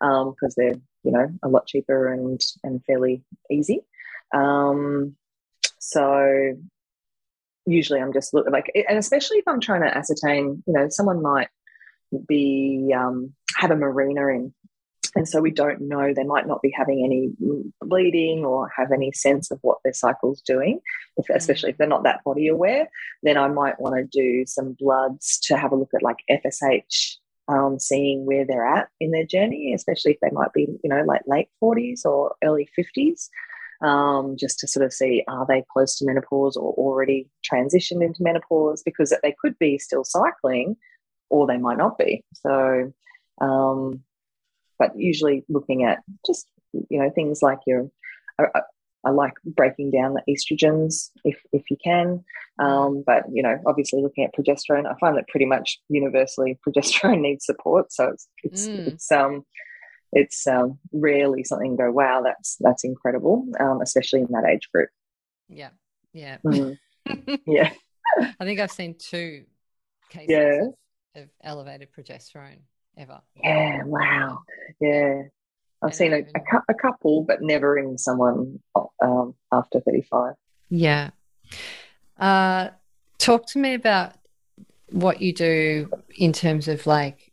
[0.00, 3.80] because um, they're you know a lot cheaper and and fairly easy.
[4.34, 5.16] Um,
[5.78, 6.56] so
[7.66, 11.20] usually I'm just looking like, and especially if I'm trying to ascertain, you know, someone
[11.22, 11.48] might
[12.28, 14.54] be um, have a Mirena in,
[15.16, 17.30] and so we don't know they might not be having any
[17.80, 20.80] bleeding or have any sense of what their cycle's doing.
[21.16, 21.34] If, mm.
[21.34, 22.88] especially if they're not that body aware,
[23.22, 27.16] then I might want to do some bloods to have a look at like FSH.
[27.48, 31.04] Um, seeing where they're at in their journey, especially if they might be, you know,
[31.06, 33.28] like late 40s or early 50s
[33.82, 38.22] um, just to sort of see are they close to menopause or already transitioned into
[38.22, 40.76] menopause because they could be still cycling
[41.28, 42.24] or they might not be.
[42.34, 42.92] So,
[43.40, 44.02] um,
[44.78, 47.90] but usually looking at just you know things like your
[48.38, 48.60] I,
[49.04, 52.24] I like breaking down the estrogens if if you can,
[52.58, 54.86] um, but you know obviously looking at progesterone.
[54.86, 58.86] I find that pretty much universally progesterone needs support, so it's it's, mm.
[58.88, 59.44] it's um
[60.12, 64.88] it's um, rarely something go, wow, that's that's incredible, um, especially in that age group.
[65.48, 65.70] Yeah,
[66.12, 66.78] yeah, mm.
[67.46, 67.70] yeah.
[68.18, 69.44] I think I've seen two
[70.08, 70.62] cases yeah.
[71.14, 72.60] of, of, elevated progesterone
[72.96, 73.20] ever.
[73.36, 74.40] Yeah, wow.
[74.80, 75.22] Yeah,
[75.82, 78.60] I've and seen a, a, a, couple, but never in someone
[79.02, 80.34] um, after thirty-five.
[80.68, 81.10] Yeah.
[82.18, 82.70] Uh,
[83.18, 84.14] talk to me about
[84.90, 87.32] what you do in terms of like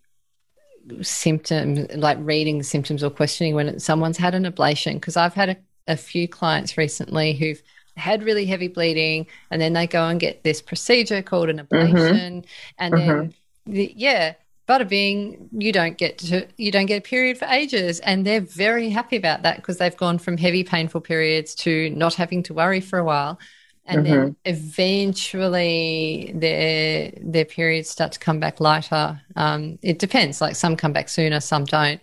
[1.01, 4.95] symptoms, like reading symptoms or questioning when someone's had an ablation.
[4.95, 7.61] Because I've had a, a few clients recently who've
[7.95, 11.75] had really heavy bleeding and then they go and get this procedure called an mm-hmm.
[11.75, 12.49] ablation mm-hmm.
[12.79, 13.07] and mm-hmm.
[13.07, 13.33] then
[13.65, 14.33] the, yeah
[14.67, 18.41] bada bing you don't get to you don't get a period for ages and they're
[18.41, 22.53] very happy about that because they've gone from heavy painful periods to not having to
[22.53, 23.37] worry for a while
[23.85, 24.13] and mm-hmm.
[24.13, 29.21] then eventually their their periods start to come back lighter.
[29.35, 30.39] Um, it depends.
[30.39, 32.01] Like some come back sooner, some don't.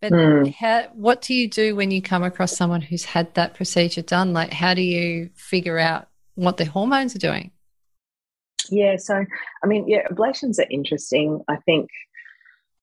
[0.00, 0.54] But mm.
[0.54, 4.34] how, what do you do when you come across someone who's had that procedure done?
[4.34, 7.52] Like, how do you figure out what their hormones are doing?
[8.70, 9.24] Yeah, so
[9.62, 11.42] I mean, yeah, ablations are interesting.
[11.48, 11.90] I think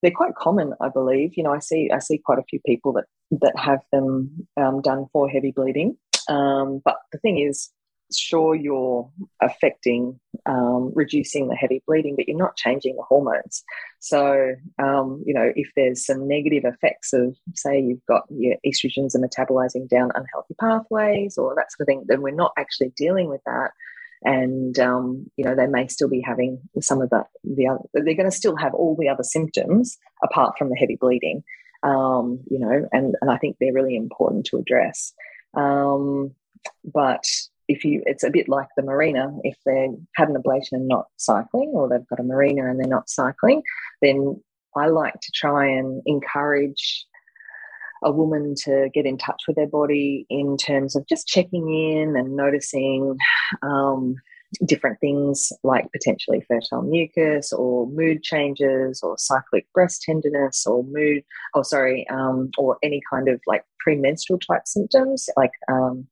[0.02, 1.34] they're quite common, I believe.
[1.36, 3.06] You know, I see I see quite a few people that
[3.42, 5.98] that have them um, done for heavy bleeding.
[6.28, 7.70] Um, but the thing is,
[8.14, 9.10] sure, you're
[9.42, 13.64] affecting um, reducing the heavy bleeding, but you're not changing the hormones.
[14.00, 19.16] So, um, you know, if there's some negative effects of, say, you've got your estrogens
[19.16, 23.30] are metabolizing down unhealthy pathways or that sort of thing, then we're not actually dealing
[23.30, 23.72] with that
[24.24, 28.16] and um, you know they may still be having some of the the other, they're
[28.16, 31.44] going to still have all the other symptoms apart from the heavy bleeding
[31.84, 35.14] um, you know and and I think they're really important to address.
[35.56, 36.32] Um,
[36.86, 37.24] but
[37.68, 39.40] if you it's a bit like the Mirena.
[39.44, 42.88] If they had an ablation and not cycling or they've got a Mirena and they're
[42.88, 43.62] not cycling
[44.02, 44.42] then
[44.76, 47.06] I like to try and encourage
[48.04, 52.16] a woman to get in touch with their body in terms of just checking in
[52.16, 53.18] and noticing
[53.62, 54.16] um,
[54.66, 61.24] different things like potentially fertile mucus or mood changes or cyclic breast tenderness or mood,
[61.56, 66.08] oh, sorry, um, or any kind of like premenstrual type symptoms like um,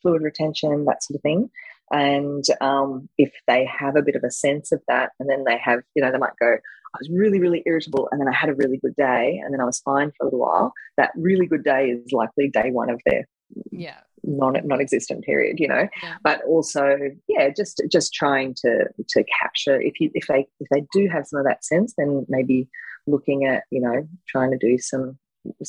[0.00, 1.50] fluid retention, that sort of thing.
[1.92, 5.58] And um, if they have a bit of a sense of that, and then they
[5.58, 6.56] have, you know, they might go,
[6.94, 9.60] I was really, really irritable, and then I had a really good day, and then
[9.60, 10.72] I was fine for a little while.
[10.96, 13.26] That really good day is likely day one of their
[13.70, 15.88] yeah non non-existent period, you know.
[16.02, 16.16] Yeah.
[16.22, 20.86] But also, yeah, just just trying to to capture if you if they if they
[20.92, 22.68] do have some of that sense, then maybe
[23.06, 25.18] looking at you know trying to do some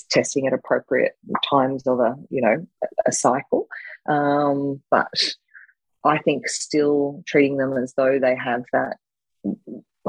[0.09, 1.13] testing at appropriate
[1.49, 2.65] times of a you know
[3.05, 3.67] a cycle.
[4.09, 5.07] Um, but
[6.03, 8.97] I think still treating them as though they have that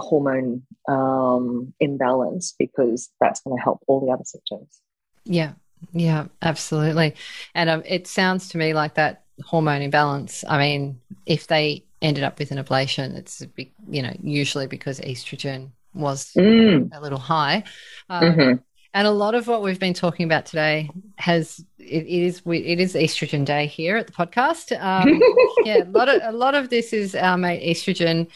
[0.00, 4.80] hormone um, imbalance because that's going to help all the other symptoms.
[5.24, 5.52] Yeah,
[5.92, 7.14] yeah, absolutely.
[7.54, 10.44] And um, it sounds to me like that hormone imbalance.
[10.48, 14.66] I mean, if they ended up with an ablation, it's a big, you know, usually
[14.66, 16.88] because estrogen was mm.
[16.92, 17.64] a little high.
[18.10, 18.56] Um, mm-hmm.
[18.96, 22.80] And a lot of what we've been talking about today has it, it is it
[22.80, 24.70] is estrogen day here at the podcast.
[24.80, 25.20] Um,
[25.64, 28.28] yeah, a lot of a lot of this is our mate estrogen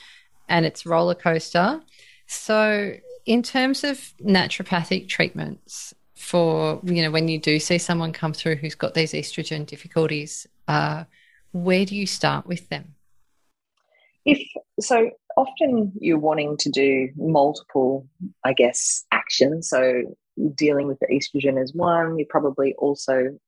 [0.49, 1.81] and its roller coaster.
[2.27, 2.95] So,
[3.27, 8.57] in terms of naturopathic treatments for you know when you do see someone come through
[8.57, 11.05] who's got these estrogen difficulties, uh,
[11.53, 12.95] where do you start with them?
[14.25, 14.41] If
[14.81, 18.07] so, often you're wanting to do multiple,
[18.45, 19.69] I guess, actions.
[19.69, 20.03] So
[20.55, 22.19] dealing with the estrogen is one.
[22.19, 23.39] You're probably also,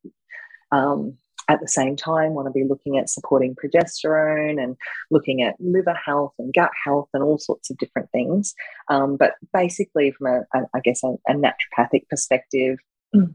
[0.73, 1.19] um,
[1.51, 4.77] at the same time, want to be looking at supporting progesterone and
[5.11, 8.55] looking at liver health and gut health and all sorts of different things.
[8.89, 12.79] Um, but basically, from a, a I guess, a, a naturopathic perspective,
[13.13, 13.35] you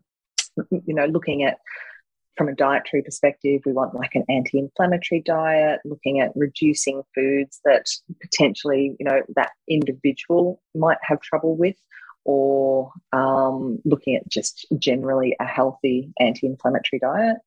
[0.71, 1.57] know, looking at
[2.37, 7.59] from a dietary perspective, we want like an anti inflammatory diet, looking at reducing foods
[7.65, 7.85] that
[8.21, 11.75] potentially, you know, that individual might have trouble with,
[12.23, 17.37] or um, looking at just generally a healthy anti inflammatory diet.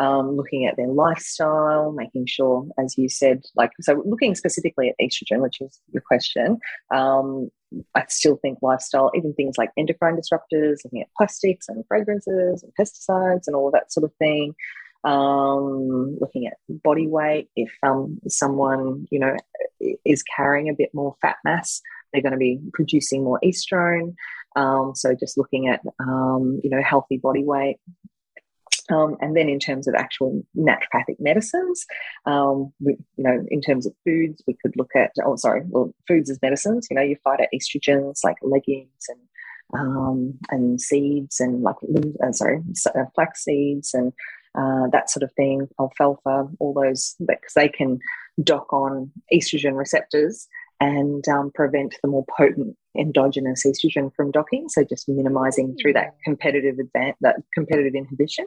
[0.00, 4.94] Um, looking at their lifestyle, making sure, as you said, like, so looking specifically at
[4.98, 6.58] estrogen, which is your question,
[6.90, 7.50] um,
[7.94, 12.72] I still think lifestyle, even things like endocrine disruptors, looking at plastics and fragrances and
[12.80, 14.54] pesticides and all of that sort of thing.
[15.04, 19.36] Um, looking at body weight, if um, someone, you know,
[20.04, 21.80] is carrying a bit more fat mass,
[22.12, 24.14] they're going to be producing more estrone.
[24.56, 27.76] Um, so just looking at um, you know healthy body weight.
[28.90, 31.86] Um, and then in terms of actual naturopathic medicines,
[32.26, 35.94] um, we, you know, in terms of foods, we could look at, oh, sorry, well,
[36.08, 39.18] foods as medicines, you know, you phytoestrogens like legumes and
[39.72, 41.76] um, and seeds and like
[42.24, 42.60] uh, sorry
[42.94, 44.12] uh, flax seeds and
[44.58, 47.98] uh, that sort of thing alfalfa all those because they can
[48.42, 50.48] dock on estrogen receptors
[50.80, 54.68] and um, prevent the more potent endogenous estrogen from docking.
[54.68, 58.46] So just minimizing through that competitive advance, that competitive inhibition.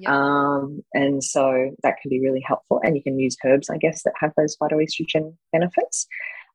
[0.00, 0.10] Yep.
[0.10, 2.80] Um, and so that can be really helpful.
[2.82, 6.06] And you can use herbs, I guess, that have those phytoestrogen benefits.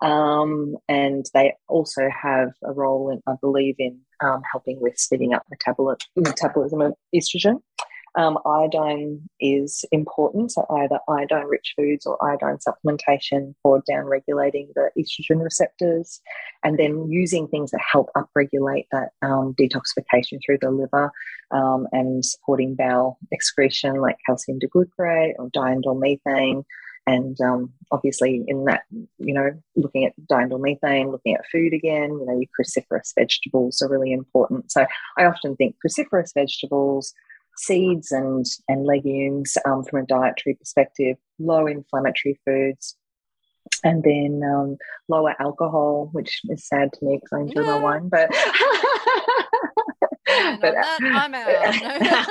[0.02, 5.34] Um, and they also have a role in, I believe, in um, helping with speeding
[5.34, 7.62] up metabol- metabolism of estrogen.
[8.16, 14.70] Um, iodine is important, so either iodine rich foods or iodine supplementation for down regulating
[14.76, 16.20] the estrogen receptors,
[16.64, 21.12] and then using things that help upregulate that um, detoxification through the liver
[21.52, 26.64] um, and supporting bowel excretion like calcium D-glucarate or diindol methane.
[27.08, 28.84] And um, obviously, in that,
[29.18, 33.82] you know, looking at diindol methane, looking at food again, you know, your cruciferous vegetables
[33.82, 34.72] are really important.
[34.72, 34.86] So
[35.18, 37.14] I often think cruciferous vegetables,
[37.60, 42.96] seeds and, and legumes um, from a dietary perspective, low inflammatory foods,
[43.84, 44.78] and then um,
[45.10, 48.08] lower alcohol, which is sad to me because I enjoy my wine.
[48.10, 48.30] But,
[50.62, 52.26] but that, I'm out.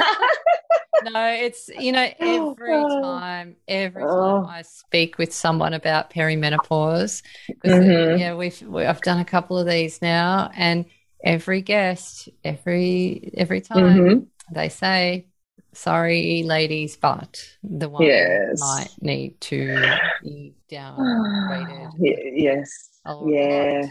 [1.05, 1.11] No.
[1.11, 3.03] no, it's you know every oh.
[3.03, 4.47] time, every time oh.
[4.49, 8.19] I speak with someone about perimenopause, because mm-hmm.
[8.19, 10.87] yeah, we've we, I've done a couple of these now, and
[11.23, 14.25] every guest, every every time mm-hmm.
[14.53, 15.27] They say
[15.73, 18.61] sorry, ladies, but the one yes.
[18.61, 19.81] might need to
[20.23, 21.93] be downgraded.
[22.37, 22.91] yes.
[23.27, 23.81] Yeah.
[23.83, 23.91] Lot.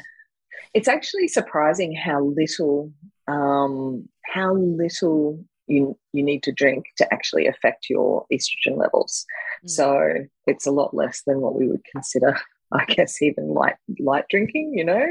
[0.74, 2.91] It's actually surprising how little
[3.28, 9.26] um, how little you you need to drink to actually affect your estrogen levels.
[9.66, 9.70] Mm.
[9.70, 10.14] So
[10.45, 12.38] it's a lot less than what we would consider
[12.72, 15.05] I guess even light light drinking, you know.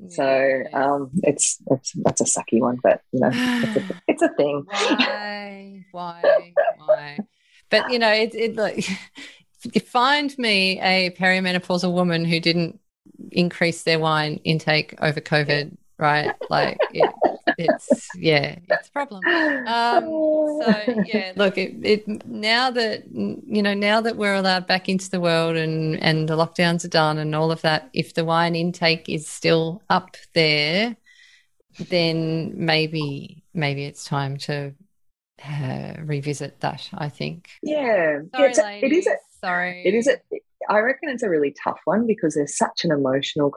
[0.00, 0.08] Yeah.
[0.08, 4.28] So um, it's it's that's a sucky one, but you know, it's a, it's a
[4.30, 4.64] thing.
[4.66, 5.84] Why?
[5.90, 6.52] Why?
[6.78, 7.18] Why?
[7.70, 8.84] But you know, it it like
[9.86, 12.80] find me a perimenopausal woman who didn't
[13.32, 16.34] increase their wine intake over COVID, right?
[16.48, 17.10] Like it,
[17.58, 19.22] it's yeah, it's a problem.
[19.26, 24.88] Um, so yeah, look, it, it now that you know now that we're allowed back
[24.88, 28.24] into the world and and the lockdowns are done and all of that, if the
[28.24, 30.96] wine intake is still up there,
[31.78, 34.74] then maybe maybe it's time to
[35.44, 36.88] uh, revisit that.
[36.94, 37.50] I think.
[37.62, 39.06] Yeah, Sorry, yeah a, it is.
[39.06, 40.08] A, Sorry, it is.
[40.08, 40.16] A,
[40.68, 43.52] I reckon it's a really tough one because there's such an emotional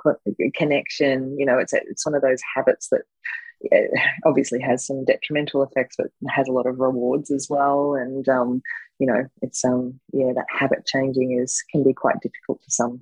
[0.56, 1.38] connection.
[1.38, 3.02] You know, it's it's one of those habits that
[4.26, 7.96] obviously has some detrimental effects, but has a lot of rewards as well.
[7.96, 8.62] And um,
[9.00, 13.02] you know, it's um, yeah, that habit changing is can be quite difficult for some.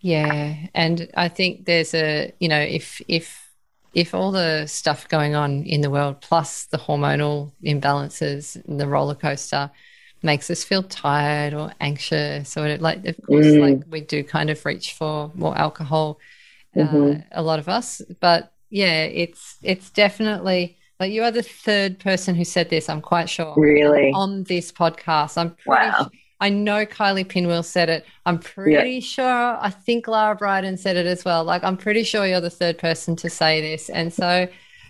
[0.00, 3.50] Yeah, and I think there's a you know if if
[3.94, 8.88] if all the stuff going on in the world plus the hormonal imbalances and the
[8.88, 9.70] roller coaster
[10.24, 13.60] makes us feel tired or anxious or like of course mm.
[13.60, 16.18] like we do kind of reach for more alcohol
[16.76, 17.20] uh, mm-hmm.
[17.32, 22.34] a lot of us but yeah, it's it's definitely like you are the third person
[22.34, 22.88] who said this.
[22.88, 23.54] I'm quite sure.
[23.56, 25.86] Really on this podcast, I'm pretty.
[25.86, 26.10] Wow.
[26.40, 28.04] I know Kylie pinwheel said it.
[28.26, 29.00] I'm pretty yeah.
[29.00, 29.58] sure.
[29.60, 31.44] I think Lara Briden said it as well.
[31.44, 34.48] Like I'm pretty sure you're the third person to say this, and so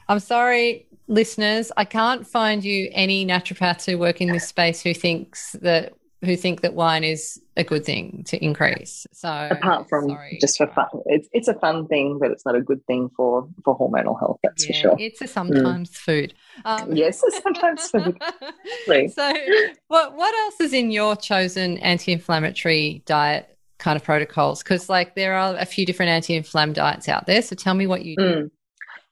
[0.09, 1.70] I'm sorry, listeners.
[1.76, 5.94] I can't find you any naturopaths who work in this space who thinks that
[6.24, 9.07] who think that wine is a good thing to increase.
[9.12, 10.38] So apart from sorry.
[10.40, 13.48] just for fun, it's it's a fun thing, but it's not a good thing for
[13.64, 14.40] for hormonal health.
[14.42, 14.96] That's yeah, for sure.
[14.98, 15.96] It's a sometimes mm.
[15.96, 16.34] food.
[16.64, 18.20] Um, yes, sometimes food.
[19.12, 19.34] so,
[19.88, 23.50] what what else is in your chosen anti-inflammatory diet?
[23.78, 27.57] kind of protocols because like there are a few different anti-inflammatory diets out there so
[27.57, 28.50] tell me what you do mm.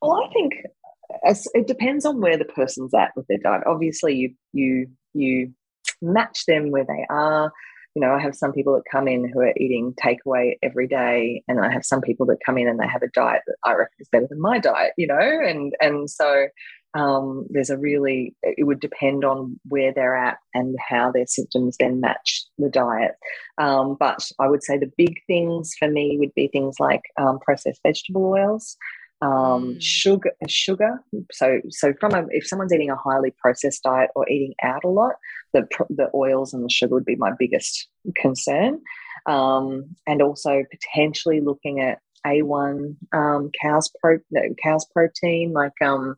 [0.01, 0.53] well i think
[1.25, 5.53] it depends on where the person's at with their diet obviously you you you
[6.03, 7.53] match them where they are.
[7.95, 11.43] You know, I have some people that come in who are eating takeaway every day,
[11.47, 13.73] and I have some people that come in and they have a diet that I
[13.75, 14.93] reckon is better than my diet.
[14.97, 16.47] You know, and and so
[16.95, 21.77] um, there's a really it would depend on where they're at and how their symptoms
[21.79, 23.13] then match the diet.
[23.59, 27.41] Um, but I would say the big things for me would be things like um,
[27.41, 28.79] processed vegetable oils
[29.23, 29.77] um, mm.
[29.81, 31.01] sugar, sugar.
[31.31, 34.89] So, so from a, if someone's eating a highly processed diet or eating out a
[34.89, 35.13] lot,
[35.55, 38.81] the the oils and the sugar would be my biggest concern,
[39.27, 46.17] um, and also potentially looking at A1 um, cow's pro no, cow's protein, like um,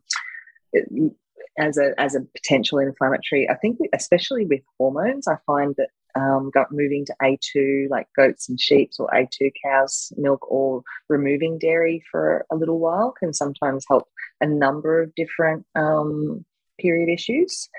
[1.59, 3.47] as a as a potential inflammatory.
[3.47, 8.49] I think, especially with hormones, I find that um, got moving to A2, like goats
[8.49, 13.85] and sheep, or A2 cows milk, or removing dairy for a little while can sometimes
[13.87, 14.07] help
[14.41, 16.45] a number of different um,
[16.79, 17.69] period issues.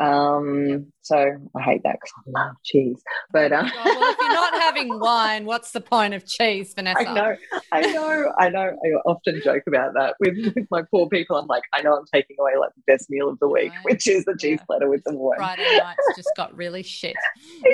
[0.00, 0.04] Mm.
[0.04, 1.16] Um, so
[1.56, 3.02] I hate that because I love cheese.
[3.32, 7.08] But oh, well, if you're not having wine, what's the point of cheese, Vanessa?
[7.08, 7.36] I know,
[7.72, 8.60] I know, I know.
[8.84, 11.36] I often joke about that with, with my poor people.
[11.36, 13.84] I'm like, I know I'm taking away like the best meal of the week, right.
[13.84, 14.64] which is the cheese yeah.
[14.66, 15.38] platter with the wine.
[15.38, 17.16] Friday nights just got really shit.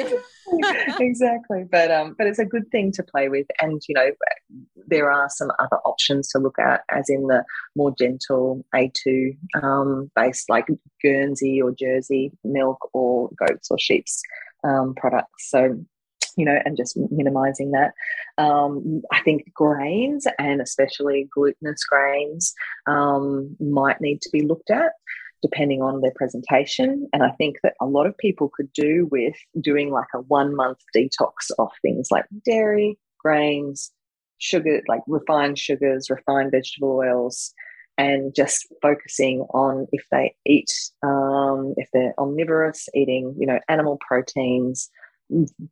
[1.00, 4.10] exactly, but um, but it's a good thing to play with, and you know,
[4.86, 7.44] there are some other options to look at, as in the
[7.76, 10.66] more gentle A2 um, based, like
[11.02, 14.22] Guernsey or Jersey milk or goats or sheep's
[14.66, 15.50] um, products.
[15.50, 15.78] So,
[16.36, 17.92] you know, and just minimizing that.
[18.38, 22.52] Um, I think grains and especially glutinous grains
[22.88, 24.92] um, might need to be looked at
[25.44, 27.06] depending on their presentation.
[27.12, 30.56] And I think that a lot of people could do with doing like a one
[30.56, 33.92] month detox of things like dairy, grains,
[34.38, 37.52] sugar, like refined sugars, refined vegetable oils,
[37.98, 40.72] and just focusing on if they eat,
[41.02, 44.88] um, if they're omnivorous, eating, you know, animal proteins,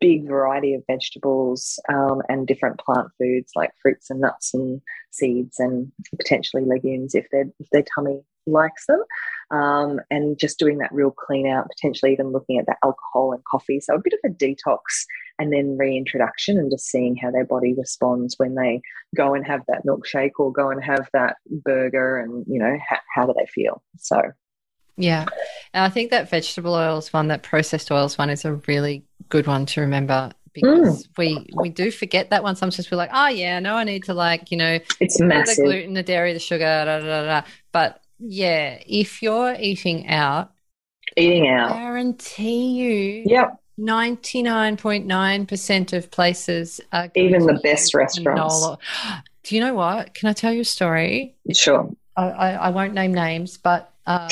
[0.01, 5.59] big variety of vegetables um, and different plant foods like fruits and nuts and seeds
[5.59, 9.03] and potentially legumes if their if their tummy likes them.
[9.51, 13.43] Um, and just doing that real clean out, potentially even looking at the alcohol and
[13.45, 13.81] coffee.
[13.81, 14.79] So a bit of a detox
[15.39, 18.81] and then reintroduction and just seeing how their body responds when they
[19.15, 23.03] go and have that milkshake or go and have that burger and, you know, ha-
[23.15, 23.83] how do they feel?
[23.99, 24.23] So
[24.97, 25.27] yeah.
[25.73, 29.47] And I think that vegetable oils one, that processed oils one is a really good
[29.47, 31.19] one to remember because mm.
[31.19, 32.57] we we do forget that one.
[32.57, 35.57] Sometimes we're like, oh yeah, no, I need to like, you know, it's massive.
[35.57, 40.53] the gluten, the dairy, the sugar, da, da, da, But yeah, if you're eating out,
[41.17, 43.59] eating out, I guarantee you, yep.
[43.79, 48.55] 99.9% of places are even the best restaurants.
[48.55, 48.79] Canola.
[49.43, 50.15] Do you know what?
[50.15, 51.35] Can I tell you a story?
[51.53, 51.91] Sure.
[52.17, 54.29] I, I, I won't name names, but um,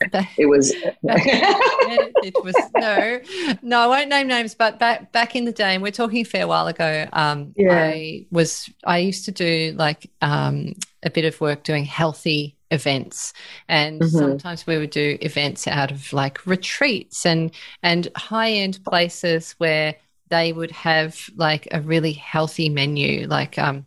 [0.36, 3.20] it was it was no
[3.62, 6.24] no i won't name names but back back in the day and we're talking a
[6.24, 7.74] fair while ago um yeah.
[7.74, 10.72] i was i used to do like um
[11.02, 13.32] a bit of work doing healthy events
[13.68, 14.16] and mm-hmm.
[14.16, 17.50] sometimes we would do events out of like retreats and
[17.82, 19.94] and high end places where
[20.28, 23.86] they would have like a really healthy menu like um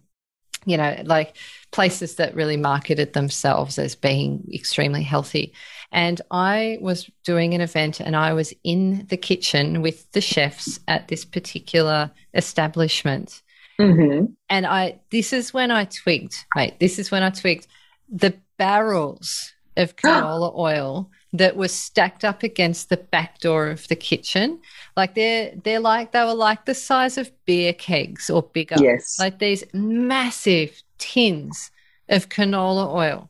[0.65, 1.36] you know like
[1.71, 5.53] places that really marketed themselves as being extremely healthy.
[5.91, 10.79] And I was doing an event and I was in the kitchen with the chefs
[10.88, 13.41] at this particular establishment.
[13.79, 14.25] Mm-hmm.
[14.49, 16.79] And I, this is when I twigged, right?
[16.79, 17.67] This is when I twigged
[18.09, 23.95] the barrels of canola oil that were stacked up against the back door of the
[23.95, 24.59] kitchen.
[24.95, 28.76] Like they're they're like they were like the size of beer kegs or bigger.
[28.80, 29.18] Yes.
[29.18, 31.72] Like these massive tins
[32.09, 33.30] of canola oil.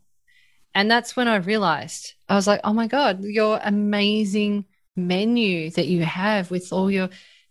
[0.74, 4.64] And that's when I realized I was like, oh my God, your amazing
[4.96, 7.08] menu that you have with all your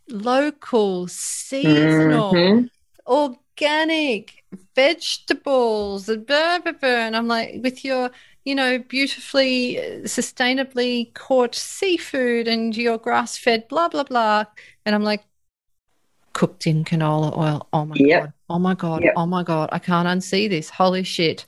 [0.09, 2.65] local, seasonal, mm-hmm.
[3.61, 4.43] Organic
[4.75, 6.89] vegetables and blah, blah, blah.
[6.89, 8.11] And I'm like, with your,
[8.43, 14.45] you know, beautifully, sustainably caught seafood and your grass fed, blah, blah, blah.
[14.85, 15.23] And I'm like,
[16.33, 17.67] cooked in canola oil.
[17.73, 18.23] Oh my yep.
[18.23, 18.33] God.
[18.49, 19.03] Oh my God.
[19.03, 19.13] Yep.
[19.17, 19.69] Oh my God.
[19.71, 20.69] I can't unsee this.
[20.69, 21.45] Holy shit.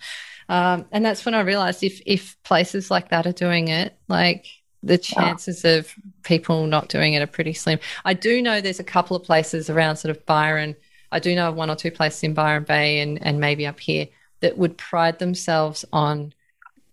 [0.49, 4.45] Um, and that's when I realized if, if places like that are doing it, like
[4.83, 5.79] the chances oh.
[5.79, 7.79] of people not doing it are pretty slim.
[8.03, 10.75] I do know there's a couple of places around sort of Byron.
[11.13, 13.79] I do know of one or two places in Byron Bay and, and maybe up
[13.79, 14.07] here
[14.41, 16.33] that would pride themselves on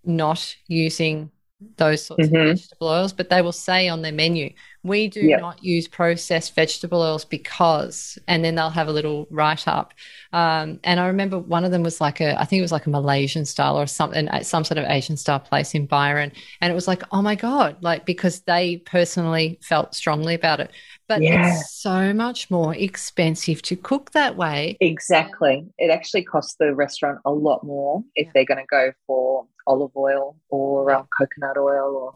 [0.05, 1.31] not using
[1.77, 2.37] those sorts mm-hmm.
[2.37, 4.51] of vegetable oils, but they will say on their menu,
[4.83, 5.41] we do yep.
[5.41, 9.93] not use processed vegetable oils because, and then they'll have a little write up.
[10.33, 12.87] Um, and I remember one of them was like a, I think it was like
[12.87, 16.33] a Malaysian style or something, some sort of Asian style place in Byron.
[16.63, 20.71] And it was like, oh my God, like because they personally felt strongly about it.
[21.11, 21.55] But yeah.
[21.55, 24.77] it's so much more expensive to cook that way.
[24.81, 25.67] Exactly.
[25.77, 28.31] It actually costs the restaurant a lot more if yeah.
[28.33, 32.15] they're going to go for olive oil or um, coconut oil or,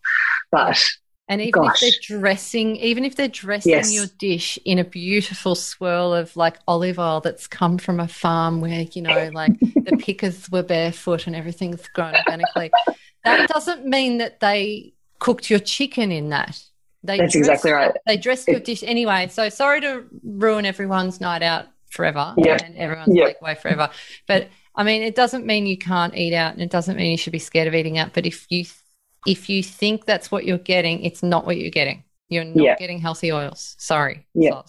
[0.53, 0.81] but
[1.27, 1.83] and even Gosh.
[1.83, 3.93] if they're dressing, even if they're dressing yes.
[3.93, 8.61] your dish in a beautiful swirl of like olive oil that's come from a farm
[8.61, 12.71] where, you know, like the pickers were barefoot and everything's grown organically,
[13.25, 16.63] that doesn't mean that they cooked your chicken in that.
[17.05, 17.93] They that's exactly right.
[18.07, 19.29] They dress your dish anyway.
[19.31, 22.63] So sorry to ruin everyone's night out forever yep.
[22.63, 23.37] and everyone's yep.
[23.41, 23.91] takeaway forever.
[24.27, 27.19] But I mean, it doesn't mean you can't eat out and it doesn't mean you
[27.19, 28.15] should be scared of eating out.
[28.15, 28.65] But if you
[29.27, 32.05] if you think that's what you're getting, it's not what you're getting.
[32.29, 32.77] You're not yeah.
[32.77, 33.77] getting healthy oils.
[33.79, 34.27] Sorry.
[34.35, 34.63] Yeah.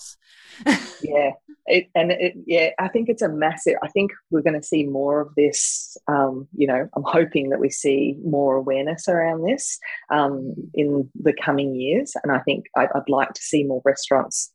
[1.02, 1.32] yeah.
[1.68, 3.76] It, and it, yeah, I think it's a massive.
[3.84, 5.98] I think we're going to see more of this.
[6.08, 9.80] Um, you know, I'm hoping that we see more awareness around this
[10.12, 14.52] um, in the coming years, and I think I'd, I'd like to see more restaurants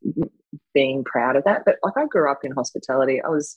[0.75, 1.63] being proud of that.
[1.65, 3.21] But like, I grew up in hospitality.
[3.23, 3.55] I was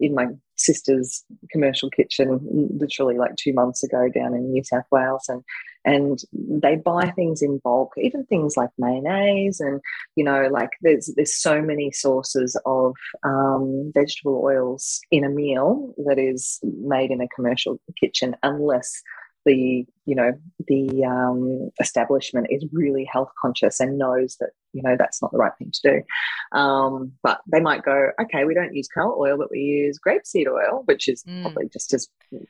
[0.00, 0.26] in my
[0.56, 2.40] sister's commercial kitchen
[2.78, 5.42] literally like two months ago down in New South Wales, and
[5.84, 9.80] and they buy things in bulk, even things like mayonnaise, and
[10.16, 15.94] you know, like there's there's so many sources of um, vegetable oils in a meal
[16.06, 19.02] that is made in a commercial kitchen, unless
[19.44, 20.32] the you know
[20.68, 25.38] the um, establishment is really health conscious and knows that you know that's not the
[25.38, 26.58] right thing to do.
[26.58, 30.46] Um, but they might go okay we don't use canola oil but we use grapeseed
[30.46, 31.42] oil which is mm.
[31.42, 32.08] probably just as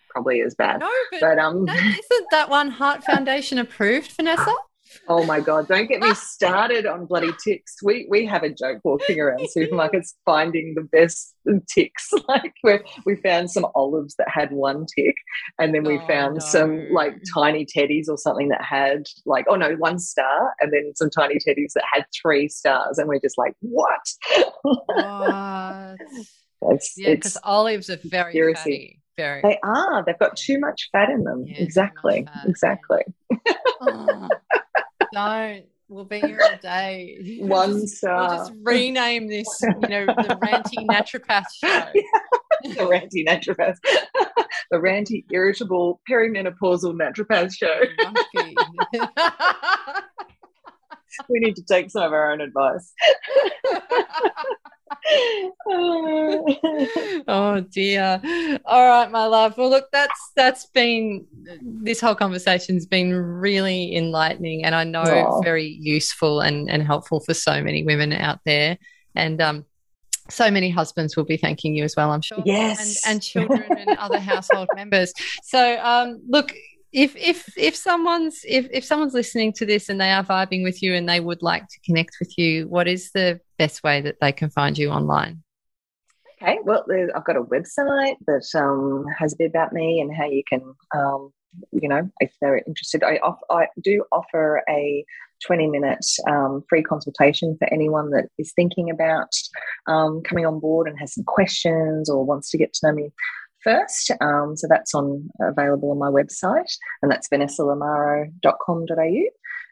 [0.08, 0.80] probably as bad.
[0.80, 4.54] No but, but um isn't that one heart foundation approved vanessa
[5.08, 5.68] Oh my god!
[5.68, 7.76] Don't get me started on bloody ticks.
[7.82, 11.34] We we have a joke walking around supermarkets finding the best
[11.68, 12.10] ticks.
[12.28, 15.14] Like we we found some olives that had one tick,
[15.58, 16.40] and then we Oh, found no.
[16.40, 20.92] some like tiny teddies or something that had like oh no one star, and then
[20.94, 24.00] some tiny teddies that had three stars, and we're just like what?
[24.62, 25.96] What?
[26.70, 28.72] It's, Yeah, because olives are very Seriously.
[28.72, 28.98] fatty.
[29.16, 29.42] Very.
[29.42, 30.02] they are.
[30.06, 31.44] They've got too much fat in them.
[31.46, 32.26] Yeah, exactly.
[32.46, 33.02] Exactly.
[33.80, 34.28] Oh,
[35.12, 35.64] don't.
[35.88, 37.18] We'll be here all day.
[37.40, 41.90] One We'll just rename this, you know, the Ranty Naturopath Show.
[42.62, 43.76] the ranty naturopath,
[44.70, 47.80] the ranty irritable perimenopausal naturopath show.
[51.28, 52.94] We need to take some of our own advice.
[57.26, 58.20] oh dear.
[58.64, 59.58] All right, my love.
[59.58, 61.26] Well, look, that's that's been
[61.62, 65.42] this whole conversation's been really enlightening, and I know Aw.
[65.42, 68.78] very useful and and helpful for so many women out there,
[69.14, 69.64] and um.
[70.30, 72.38] So many husbands will be thanking you as well, I'm sure.
[72.46, 73.04] Yes.
[73.04, 75.12] and, and children and other household members.
[75.42, 76.54] So, um, look,
[76.92, 80.82] if if if someone's if if someone's listening to this and they are vibing with
[80.82, 84.16] you and they would like to connect with you, what is the best way that
[84.20, 85.42] they can find you online?
[86.42, 86.84] Okay, well,
[87.14, 90.60] I've got a website that um, has a bit about me and how you can,
[90.92, 91.32] um,
[91.70, 95.04] you know, if they're interested, I, off, I do offer a
[95.46, 99.30] 20 minute um, free consultation for anyone that is thinking about
[99.86, 103.12] um, coming on board and has some questions or wants to get to know me
[103.62, 104.10] first.
[104.20, 106.70] Um, so that's on available on my website,
[107.02, 109.22] and that's vanessalamaro.com.au.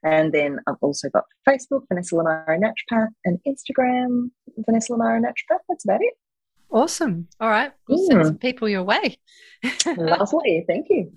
[0.02, 4.30] And then I've also got Facebook, Vanessa Lamaro Naturopath, and Instagram,
[4.66, 5.58] Vanessa Lamaro Naturopath.
[5.68, 6.14] That's about it.
[6.72, 7.26] Awesome.
[7.40, 7.72] All right.
[7.88, 8.24] We'll send Mm.
[8.26, 9.18] some people your way.
[9.96, 10.64] Lovely.
[10.68, 11.10] Thank you.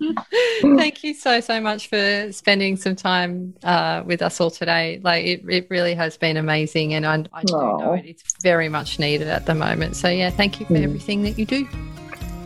[0.76, 5.00] Thank you so, so much for spending some time uh, with us all today.
[5.02, 6.92] Like, it, it really has been amazing.
[6.94, 8.04] And I, I do know it.
[8.04, 9.94] It's very much needed at the moment.
[9.96, 10.82] So, yeah, thank you for Mm.
[10.82, 11.68] everything that you do.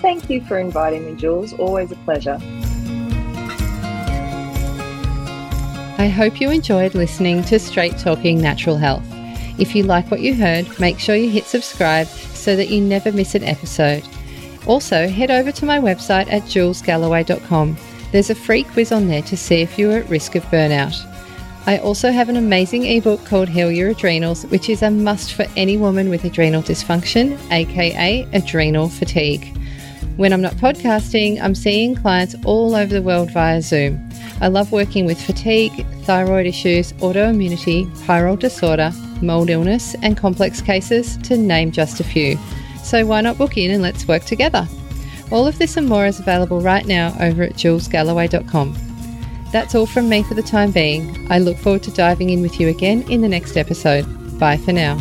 [0.00, 1.52] Thank you for inviting me, Jules.
[1.54, 2.38] Always a pleasure.
[6.00, 9.04] I hope you enjoyed listening to Straight Talking Natural Health.
[9.58, 13.10] If you like what you heard, make sure you hit subscribe so that you never
[13.10, 14.06] miss an episode.
[14.66, 17.76] Also, head over to my website at julesgalloway.com.
[18.12, 21.04] There's a free quiz on there to see if you're at risk of burnout.
[21.66, 25.46] I also have an amazing ebook called Heal Your Adrenals, which is a must for
[25.56, 29.54] any woman with adrenal dysfunction, aka adrenal fatigue.
[30.18, 34.10] When I'm not podcasting, I'm seeing clients all over the world via Zoom.
[34.40, 38.90] I love working with fatigue, thyroid issues, autoimmunity, pyrrole disorder,
[39.22, 42.36] mold illness, and complex cases, to name just a few.
[42.82, 44.66] So why not book in and let's work together?
[45.30, 48.76] All of this and more is available right now over at julesgalloway.com.
[49.52, 51.30] That's all from me for the time being.
[51.30, 54.02] I look forward to diving in with you again in the next episode.
[54.40, 55.00] Bye for now.